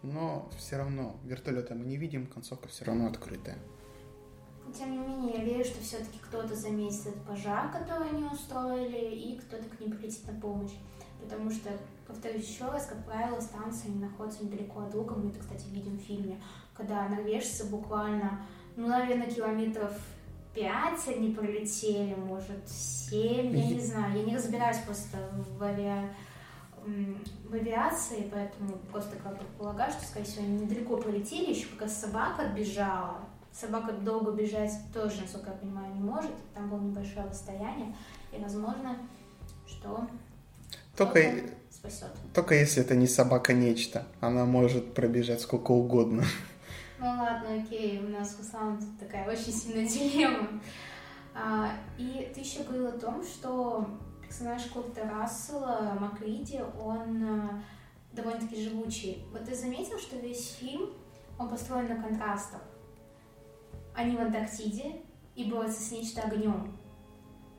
Но 0.03 0.51
все 0.57 0.77
равно 0.77 1.19
вертолета 1.25 1.75
мы 1.75 1.85
не 1.85 1.97
видим, 1.97 2.27
концовка 2.27 2.69
все 2.69 2.85
равно 2.85 3.09
открытая. 3.09 3.59
Тем 4.77 4.93
не 4.93 4.99
менее, 4.99 5.39
я 5.39 5.45
верю, 5.45 5.65
что 5.65 5.81
все-таки 5.81 6.19
кто-то 6.21 6.55
заметит 6.55 7.07
этот 7.07 7.23
пожар, 7.23 7.71
который 7.71 8.11
они 8.11 8.25
устроили, 8.25 9.15
и 9.15 9.39
кто-то 9.39 9.65
к 9.65 9.81
ним 9.81 9.93
прилетит 9.93 10.27
на 10.27 10.41
помощь. 10.41 10.75
Потому 11.21 11.51
что, 11.51 11.71
повторюсь 12.07 12.49
еще 12.49 12.67
раз, 12.67 12.87
как 12.87 13.05
правило, 13.05 13.41
станции 13.41 13.89
находятся 13.89 14.45
недалеко 14.45 14.81
от 14.81 14.91
друга. 14.91 15.15
Мы 15.15 15.31
это, 15.31 15.41
кстати, 15.41 15.67
видим 15.71 15.99
в 15.99 16.03
фильме, 16.03 16.41
когда 16.75 17.09
норвежцы 17.09 17.65
буквально, 17.67 18.41
ну, 18.77 18.87
наверное, 18.89 19.31
километров 19.31 19.93
пять 20.55 21.09
они 21.09 21.35
пролетели, 21.35 22.15
может, 22.15 22.69
семь, 22.69 23.57
я 23.57 23.67
не 23.67 23.81
знаю. 23.81 24.17
Я 24.17 24.25
не 24.25 24.37
разбираюсь 24.37 24.79
просто 24.79 25.19
в, 25.59 25.63
авиа... 25.63 26.09
в 26.85 27.55
авиации, 27.55 28.31
поэтому 28.33 28.77
просто 28.91 29.17
как 29.17 29.39
предполагаю, 29.39 29.91
что, 29.91 30.05
скорее 30.05 30.27
всего, 30.27 30.45
они 30.45 30.61
недалеко 30.61 30.97
пролетели, 30.97 31.51
еще 31.51 31.67
пока 31.69 31.89
собака 31.89 32.43
отбежала. 32.43 33.28
Собака 33.59 33.93
долго 33.93 34.31
бежать 34.31 34.71
тоже, 34.95 35.23
насколько 35.23 35.51
я 35.51 35.57
понимаю, 35.57 35.93
не 35.93 36.01
может. 36.01 36.31
Там 36.55 36.71
было 36.71 36.79
небольшое 36.79 37.27
расстояние. 37.27 37.93
И, 38.33 38.41
возможно, 38.41 38.97
что 39.67 40.07
Только, 40.97 41.21
спасет. 41.69 42.13
только 42.33 42.55
если 42.55 42.85
это 42.85 42.95
не 42.95 43.09
собака 43.09 43.53
нечто, 43.55 44.07
она 44.21 44.45
может 44.45 44.95
пробежать 44.95 45.41
сколько 45.41 45.73
угодно. 45.73 46.23
Ну 47.01 47.07
ладно, 47.07 47.61
окей, 47.61 47.99
у 47.99 48.09
нас 48.09 48.37
у 48.37 48.43
Руслан 48.43 48.79
тут 48.79 48.99
такая 49.01 49.29
очень 49.29 49.53
сильная 49.53 49.89
дилемма. 49.89 50.61
А, 51.35 51.73
и 51.97 52.31
ты 52.33 52.41
еще 52.41 52.63
говорил 52.63 52.87
о 52.89 52.93
том, 52.93 53.25
что 53.25 53.89
персонаж 54.23 54.65
Курта 54.67 55.03
Рассела, 55.03 55.97
Макриди, 56.01 56.61
он 56.81 57.25
а, 57.25 57.63
довольно-таки 58.13 58.63
живучий. 58.63 59.25
Вот 59.33 59.45
ты 59.45 59.55
заметил, 59.55 59.99
что 59.99 60.17
весь 60.17 60.57
фильм, 60.61 60.91
он 61.39 61.49
построен 61.49 61.89
на 61.89 62.01
контрастах. 62.01 62.61
Они 63.99 64.17
в 64.17 64.21
Антарктиде 64.21 64.93
и 65.35 65.51
борются 65.51 65.83
с 65.83 65.91
нечто 65.91 66.23
огнем. 66.23 66.79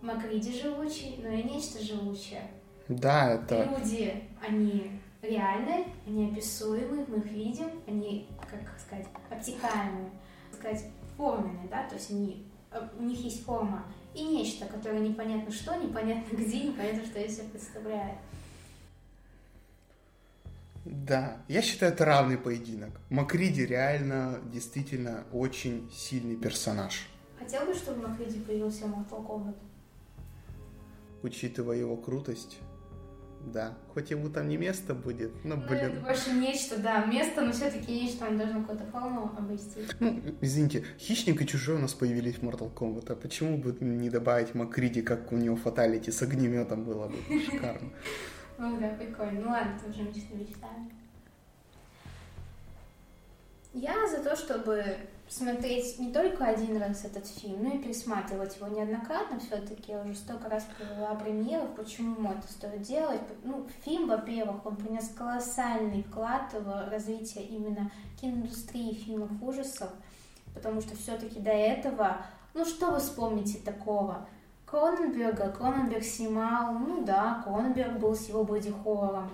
Макриди 0.02 0.58
живучий, 0.58 1.20
но 1.22 1.28
и 1.28 1.44
нечто 1.44 1.84
живучее. 1.84 2.44
Да, 2.88 3.34
это... 3.34 3.66
Люди, 3.66 4.24
они 4.42 4.90
реальны, 5.22 5.88
они 6.08 6.32
описуемы, 6.32 7.06
мы 7.10 7.18
их 7.18 7.26
видим, 7.26 7.70
они, 7.86 8.30
как 8.40 8.80
сказать, 8.80 9.06
обтекаемые, 9.30 10.12
так 10.52 10.60
сказать, 10.62 10.86
форменные, 11.18 11.68
да, 11.70 11.84
то 11.90 11.96
есть 11.96 12.10
они, 12.10 12.48
э, 12.72 12.88
у 12.98 13.04
них 13.04 13.20
есть 13.20 13.44
форма 13.44 13.84
и 14.14 14.24
нечто, 14.24 14.66
которое 14.66 15.00
непонятно 15.02 15.52
что, 15.52 15.76
непонятно 15.76 16.38
где, 16.38 16.64
непонятно, 16.64 17.04
что 17.04 17.20
из 17.20 17.36
себя 17.36 17.50
представляет. 17.52 18.16
Да, 20.86 21.38
я 21.48 21.62
считаю, 21.62 21.92
это 21.92 22.06
равный 22.06 22.38
поединок. 22.38 22.92
Макриди 23.10 23.62
реально 23.62 24.40
действительно 24.52 25.26
очень 25.32 25.90
сильный 25.94 26.36
персонаж. 26.36 27.08
Хотел 27.38 27.66
бы, 27.66 27.74
чтобы 27.74 28.08
Макриди 28.08 28.40
появился 28.40 28.86
в 28.86 28.90
Mortal 28.92 29.26
Kombat? 29.26 29.56
Учитывая 31.22 31.78
его 31.78 31.98
крутость, 31.98 32.60
да. 33.54 33.78
Хоть 33.94 34.12
ему 34.12 34.30
там 34.30 34.48
не 34.48 34.58
место 34.58 34.94
будет, 34.94 35.32
но, 35.46 35.56
Ну, 35.56 35.68
блин. 35.68 35.80
это 35.80 36.00
больше 36.02 36.32
нечто, 36.32 36.78
да, 36.78 37.06
место, 37.06 37.42
но 37.42 37.52
все-таки 37.52 37.92
нечто, 38.04 38.26
он 38.26 38.38
должен 38.38 38.62
какую-то 38.62 38.86
форму 38.92 39.32
обрести. 39.38 39.82
Ну, 40.00 40.22
извините, 40.42 40.84
Хищник 40.98 41.42
и 41.42 41.48
Чужой 41.48 41.76
у 41.76 41.80
нас 41.80 41.94
появились 41.94 42.36
в 42.36 42.44
Mortal 42.44 42.74
Kombat, 42.74 43.12
а 43.12 43.16
почему 43.16 43.58
бы 43.58 43.76
не 43.80 44.10
добавить 44.10 44.56
Макриди, 44.56 45.02
как 45.02 45.32
у 45.32 45.38
него 45.38 45.56
фаталити 45.56 46.12
с 46.12 46.22
огнеметом 46.22 46.84
было 46.84 47.08
бы 47.08 47.18
шикарно. 47.46 47.90
Ну 48.60 48.78
да, 48.78 48.90
прикольно. 48.90 49.40
Ну 49.40 49.50
ладно, 49.52 49.74
это 49.78 49.90
уже 49.90 50.04
мечтами. 50.04 50.92
Я 53.74 54.06
за 54.10 54.22
то, 54.22 54.36
чтобы 54.36 54.98
смотреть 55.30 55.98
не 55.98 56.12
только 56.12 56.44
один 56.44 56.76
раз 56.78 57.06
этот 57.06 57.26
фильм, 57.26 57.64
но 57.64 57.76
и 57.76 57.78
пересматривать 57.78 58.58
его 58.58 58.68
неоднократно. 58.68 59.40
Все-таки 59.40 59.94
я 59.94 60.02
уже 60.02 60.14
столько 60.16 60.50
раз 60.50 60.68
провела 60.78 61.16
премьеров, 61.16 61.74
почему 61.76 62.32
это 62.32 62.52
стоит 62.52 62.82
делать. 62.82 63.22
Ну, 63.46 63.66
фильм, 63.86 64.10
во-первых, 64.10 64.66
он 64.66 64.76
принес 64.76 65.08
колоссальный 65.10 66.04
вклад 66.04 66.52
в 66.52 66.90
развитие 66.90 67.46
именно 67.46 67.90
киноиндустрии 68.20 68.94
фильмов 68.94 69.30
ужасов, 69.42 69.92
потому 70.54 70.82
что 70.82 70.98
все-таки 70.98 71.40
до 71.40 71.52
этого, 71.52 72.26
ну 72.54 72.66
что 72.66 72.92
вы 72.92 73.00
вспомните 73.00 73.60
такого? 73.60 74.28
Кроненберга, 74.70 75.52
Кроненберг 75.52 76.04
снимал, 76.04 76.74
ну 76.74 77.04
да, 77.04 77.42
Кроненберг 77.44 78.00
был 78.00 78.16
с 78.16 78.28
его 78.28 78.44
боди-хоррором, 78.44 79.32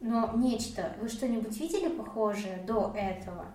но 0.00 0.32
нечто, 0.36 0.94
вы 1.00 1.08
что-нибудь 1.08 1.58
видели 1.58 1.88
похожее 1.88 2.62
до 2.66 2.94
этого? 2.96 3.46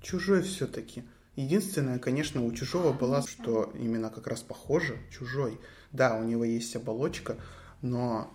Чужой 0.00 0.42
все-таки. 0.42 1.04
Единственное, 1.34 1.98
конечно, 1.98 2.44
у 2.44 2.52
Чужого 2.52 2.92
было, 2.92 3.22
что 3.26 3.72
именно 3.74 4.10
как 4.10 4.26
раз 4.26 4.40
похоже, 4.42 4.98
Чужой. 5.10 5.60
Да, 5.90 6.16
у 6.16 6.24
него 6.24 6.44
есть 6.44 6.76
оболочка, 6.76 7.36
но 7.80 8.30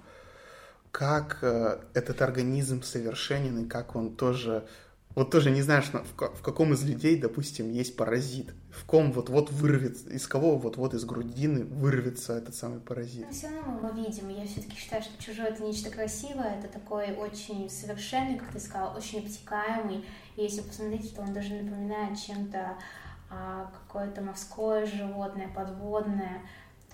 как 0.91 1.39
э, 1.41 1.79
этот 1.93 2.21
организм 2.21 2.81
совершенен 2.81 3.65
и 3.65 3.67
как 3.67 3.95
он 3.95 4.15
тоже... 4.15 4.67
Вот 5.17 5.31
тоже 5.31 5.49
не 5.49 5.63
знаешь, 5.63 5.91
на- 5.93 6.03
в, 6.03 6.13
ка- 6.13 6.29
в 6.29 6.43
каком 6.43 6.73
из 6.73 6.83
людей, 6.83 7.19
допустим, 7.19 7.71
есть 7.71 7.95
паразит. 7.95 8.53
В 8.69 8.85
ком 8.85 9.11
вот-вот 9.11 9.49
вырвется, 9.49 10.07
из 10.11 10.27
кого 10.27 10.59
вот-вот 10.59 10.93
из 10.93 11.05
грудины 11.05 11.65
вырвется 11.65 12.37
этот 12.37 12.53
самый 12.53 12.79
паразит. 12.79 13.25
Но 13.25 13.33
все 13.33 13.47
равно 13.47 13.79
мы 13.81 13.89
его 13.89 14.07
видим. 14.07 14.29
Я 14.29 14.45
все-таки 14.45 14.75
считаю, 14.77 15.01
что 15.01 15.11
чужой 15.19 15.47
это 15.47 15.63
нечто 15.63 15.89
красивое, 15.89 16.59
это 16.59 16.67
такой 16.71 17.15
очень 17.15 17.67
совершенный, 17.67 18.37
как 18.37 18.51
ты 18.51 18.59
сказал, 18.59 18.95
очень 18.95 19.17
обтекаемый. 19.25 20.05
И 20.35 20.43
если 20.43 20.61
посмотреть, 20.61 21.15
то 21.15 21.23
он 21.23 21.33
даже 21.33 21.55
напоминает 21.55 22.19
чем-то 22.19 22.77
а, 23.31 23.71
какое-то 23.73 24.21
морское 24.21 24.85
животное, 24.85 25.47
подводное. 25.47 26.43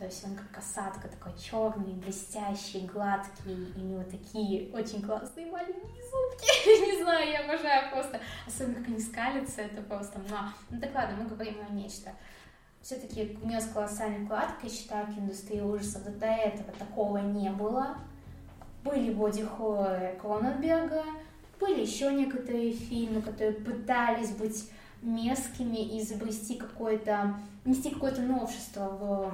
То 0.04 0.08
есть 0.08 0.26
он 0.26 0.36
как 0.36 0.52
касатка, 0.52 1.08
такой 1.08 1.32
черный, 1.40 1.94
блестящий, 1.94 2.86
гладкий, 2.88 3.72
и 3.74 3.80
у 3.80 3.86
него 3.86 4.04
такие 4.04 4.70
очень 4.74 5.02
классные 5.02 5.46
маленькие 5.46 5.82
зубки. 5.82 6.92
Не 6.98 7.02
знаю, 7.02 7.32
я 7.32 7.46
обожаю 7.46 7.90
просто. 7.90 8.20
Особенно 8.46 8.80
как 8.80 8.88
они 8.88 9.00
скалятся, 9.00 9.62
это 9.62 9.82
просто... 9.82 10.20
муа. 10.20 10.54
Ну 10.70 10.82
так 10.82 10.94
ладно, 10.94 11.16
мы 11.24 11.30
говорим 11.30 11.56
о 11.66 11.72
нечто 11.72 12.12
все-таки 12.82 13.38
внес 13.42 13.66
колоссальный 13.74 14.26
вклад, 14.26 14.50
я 14.62 14.70
считаю, 14.70 15.08
к 15.08 15.18
индустрии 15.18 15.62
ужасов. 15.62 16.04
До 16.20 16.26
этого 16.26 16.74
такого 16.74 17.20
не 17.20 17.50
было. 17.50 17.96
Были 18.84 19.14
боди-хорроры 19.14 20.20
Кроненберга, 20.20 21.06
были 21.62 21.80
еще 21.80 22.14
некоторые 22.14 22.74
фильмы, 22.74 23.22
которые 23.22 23.54
пытались 23.54 24.32
быть 24.32 24.70
мерзкими 25.02 25.78
и 25.78 26.02
изобрести 26.02 26.56
какое-то, 26.56 27.40
нести 27.64 27.90
какое-то 27.90 28.22
новшество 28.22 28.90
в, 28.90 29.34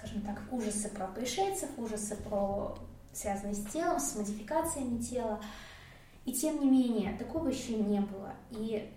скажем 0.00 0.22
так, 0.22 0.40
ужасы 0.50 0.88
про 0.88 1.06
пришельцев, 1.08 1.68
ужасы 1.76 2.16
про 2.16 2.76
связанные 3.12 3.54
с 3.54 3.64
телом, 3.66 4.00
с 4.00 4.16
модификациями 4.16 4.98
тела. 5.02 5.40
И 6.24 6.32
тем 6.32 6.60
не 6.60 6.70
менее, 6.70 7.16
такого 7.18 7.48
еще 7.48 7.74
не 7.74 8.00
было. 8.00 8.32
И 8.50 8.90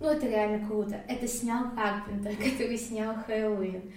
ну, 0.00 0.08
это 0.08 0.26
реально 0.26 0.66
круто. 0.66 0.94
Это 1.08 1.28
снял 1.28 1.70
Карпентер, 1.74 2.36
который 2.52 2.78
снял 2.78 3.14
Хэллоуин. 3.26 3.92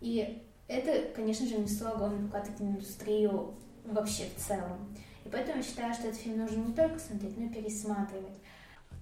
И 0.00 0.42
это, 0.68 1.12
конечно 1.14 1.46
же, 1.46 1.56
внесло 1.56 1.88
огромный 1.88 2.26
вклад 2.26 2.48
в 2.48 2.56
киноиндустрию 2.56 3.54
вообще 3.84 4.24
в 4.24 4.40
целом. 4.40 4.94
И 5.24 5.28
поэтому 5.28 5.58
я 5.58 5.62
считаю, 5.62 5.92
что 5.94 6.08
этот 6.08 6.20
фильм 6.20 6.38
нужно 6.38 6.56
не 6.56 6.72
только 6.72 6.98
смотреть, 6.98 7.36
но 7.36 7.44
и 7.44 7.48
пересматривать. 7.48 8.38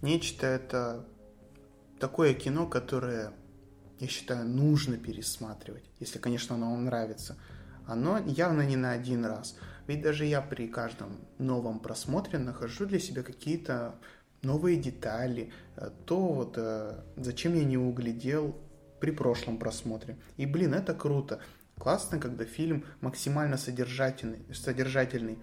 Нечто 0.03 0.47
это 0.47 1.05
такое 2.01 2.35
кино, 2.35 2.67
которое, 2.67 3.33
я 3.99 4.07
считаю, 4.09 4.47
нужно 4.47 4.97
пересматривать, 4.99 5.85
если, 6.01 6.19
конечно, 6.19 6.55
оно 6.55 6.71
вам 6.71 6.85
нравится. 6.85 7.37
Оно 7.87 8.19
явно 8.19 8.63
не 8.63 8.77
на 8.77 8.93
один 8.93 9.25
раз. 9.25 9.57
Ведь 9.87 10.03
даже 10.03 10.25
я 10.25 10.43
при 10.43 10.67
каждом 10.67 11.19
новом 11.39 11.79
просмотре 11.79 12.39
нахожу 12.39 12.87
для 12.87 12.99
себя 12.99 13.23
какие-то 13.23 13.95
новые 14.43 14.77
детали, 14.77 15.53
э, 15.77 15.91
то 16.05 16.29
вот 16.29 16.55
э, 16.57 17.01
зачем 17.17 17.55
я 17.55 17.65
не 17.65 17.79
углядел 17.79 18.57
при 19.01 19.13
прошлом 19.13 19.59
просмотре. 19.59 20.17
И, 20.37 20.47
блин, 20.47 20.75
это 20.75 20.95
круто. 20.95 21.41
Классно, 21.79 22.19
когда 22.19 22.45
фильм 22.45 22.85
максимально 23.01 23.57
содержательный, 23.57 24.41
содержательный. 24.53 25.39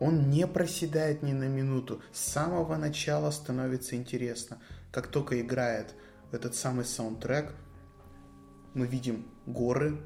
Он 0.00 0.28
не 0.28 0.46
проседает 0.46 1.22
ни 1.22 1.32
на 1.32 1.48
минуту. 1.48 2.02
С 2.12 2.20
самого 2.20 2.76
начала 2.76 3.30
становится 3.30 3.96
интересно. 3.96 4.58
Как 4.90 5.08
только 5.08 5.40
играет 5.40 5.94
этот 6.32 6.54
самый 6.54 6.84
саундтрек, 6.84 7.54
мы 8.74 8.86
видим 8.86 9.26
горы, 9.46 9.98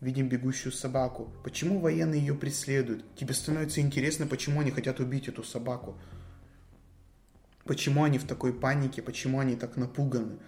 видим 0.00 0.28
бегущую 0.28 0.72
собаку. 0.72 1.32
Почему 1.44 1.80
военные 1.80 2.20
ее 2.20 2.34
преследуют? 2.34 3.04
Тебе 3.14 3.34
становится 3.34 3.80
интересно, 3.80 4.26
почему 4.26 4.60
они 4.60 4.70
хотят 4.70 5.00
убить 5.00 5.28
эту 5.28 5.44
собаку. 5.44 5.96
Почему 7.64 8.02
они 8.02 8.18
в 8.18 8.26
такой 8.26 8.52
панике, 8.52 9.00
почему 9.00 9.38
они 9.38 9.54
так 9.54 9.76
напуганы. 9.76 10.38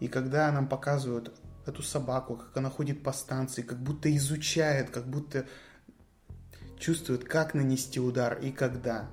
И 0.00 0.08
когда 0.08 0.50
нам 0.50 0.68
показывают 0.68 1.32
эту 1.64 1.82
собаку, 1.82 2.36
как 2.36 2.56
она 2.56 2.68
ходит 2.68 3.02
по 3.02 3.12
станции, 3.12 3.62
как 3.62 3.80
будто 3.80 4.14
изучает, 4.16 4.90
как 4.90 5.06
будто 5.06 5.46
чувствует, 6.78 7.24
как 7.24 7.54
нанести 7.54 8.00
удар 8.00 8.38
и 8.38 8.50
когда. 8.50 9.08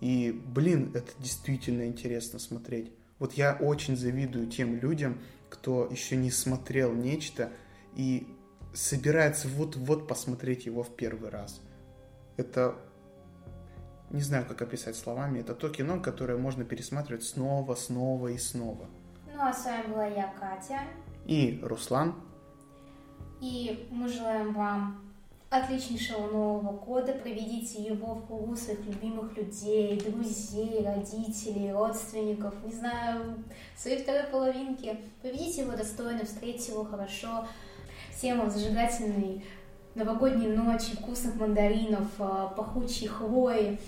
И, 0.00 0.32
блин, 0.32 0.90
это 0.94 1.12
действительно 1.18 1.86
интересно 1.86 2.38
смотреть. 2.38 2.92
Вот 3.20 3.34
я 3.34 3.54
очень 3.54 3.96
завидую 3.96 4.48
тем 4.48 4.76
людям, 4.76 5.20
кто 5.48 5.86
еще 5.86 6.16
не 6.16 6.30
смотрел 6.30 6.92
нечто 6.92 7.52
и 7.94 8.26
собирается 8.74 9.46
вот-вот 9.46 10.08
посмотреть 10.08 10.66
его 10.66 10.82
в 10.82 10.96
первый 10.96 11.30
раз. 11.30 11.60
Это 12.36 12.76
не 14.10 14.22
знаю, 14.22 14.46
как 14.46 14.62
описать 14.62 14.96
словами. 14.96 15.40
Это 15.40 15.54
то 15.54 15.68
кино, 15.68 16.00
которое 16.00 16.38
можно 16.38 16.64
пересматривать 16.64 17.22
снова, 17.22 17.74
снова 17.74 18.28
и 18.28 18.38
снова. 18.38 18.88
Ну 19.32 19.40
а 19.40 19.52
с 19.52 19.64
вами 19.64 19.92
была 19.92 20.06
я, 20.06 20.32
Катя. 20.40 20.80
И 21.26 21.60
Руслан. 21.62 22.14
И 23.40 23.86
мы 23.90 24.08
желаем 24.08 24.54
вам 24.54 25.09
отличнейшего 25.50 26.28
Нового 26.28 26.72
года. 26.72 27.12
Проведите 27.12 27.82
его 27.82 28.14
в 28.14 28.26
кругу 28.26 28.56
своих 28.56 28.84
любимых 28.86 29.36
людей, 29.36 30.00
друзей, 30.00 30.84
родителей, 30.84 31.72
родственников, 31.72 32.54
не 32.64 32.72
знаю, 32.72 33.44
своей 33.76 34.02
второй 34.02 34.24
половинки. 34.24 34.96
Проведите 35.20 35.62
его 35.62 35.72
достойно, 35.72 36.24
встретите 36.24 36.72
его 36.72 36.84
хорошо. 36.84 37.46
Всем 38.16 38.38
вам 38.38 38.50
зажигательной 38.50 39.44
новогодней 39.96 40.48
ночи, 40.48 40.96
вкусных 40.96 41.34
мандаринов, 41.34 42.08
а, 42.18 42.48
пахучей 42.48 43.08
хвои 43.08 43.78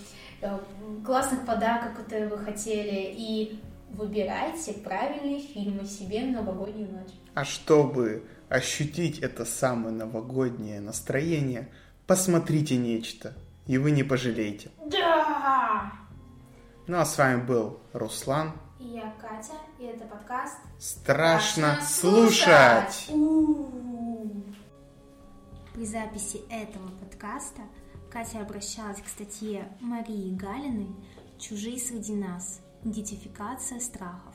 э, 0.41 0.59
классных 1.07 1.47
подарков, 1.47 1.95
которые 1.95 2.29
вы 2.29 2.39
хотели, 2.39 3.15
и 3.17 3.61
выбирайте 3.91 4.73
правильные 4.73 5.39
фильмы 5.39 5.85
себе 5.85 6.23
на 6.23 6.41
новогоднюю 6.41 6.91
ночь. 6.91 7.13
А 7.35 7.45
чтобы 7.45 8.25
ощутить 8.53 9.19
это 9.21 9.47
самое 9.47 9.95
новогоднее 9.95 10.81
настроение, 10.81 11.73
посмотрите 12.07 12.77
нечто, 12.77 13.33
и 13.67 13.79
вы 13.79 13.93
не 13.93 14.03
пожалеете. 14.03 14.71
Да! 14.87 15.91
Ну 16.87 16.99
а 16.99 17.07
с 17.07 17.17
вами 17.17 17.43
был 17.43 17.81
Руслан. 17.95 18.53
И 18.79 18.89
я 18.89 19.15
Катя, 19.21 19.55
и 19.79 19.85
это 19.85 20.05
подкаст 20.05 20.59
Страшно 20.79 21.79
слушать! 21.83 23.07
У-у-у. 23.09 24.45
При 25.73 25.87
записи 25.87 26.43
этого 26.51 26.89
подкаста 27.01 27.63
Катя 28.11 28.43
обращалась 28.43 29.01
к 29.01 29.09
статье 29.09 29.67
Марии 29.81 30.35
Галиной 30.35 30.95
«Чужие 31.39 31.79
среди 31.79 32.15
нас. 32.15 32.61
Идентификация 32.85 33.81
страхов» 33.81 34.35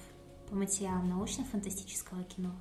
по 0.50 0.56
материалам 0.56 1.10
научно-фантастического 1.10 2.24
кино. 2.24 2.56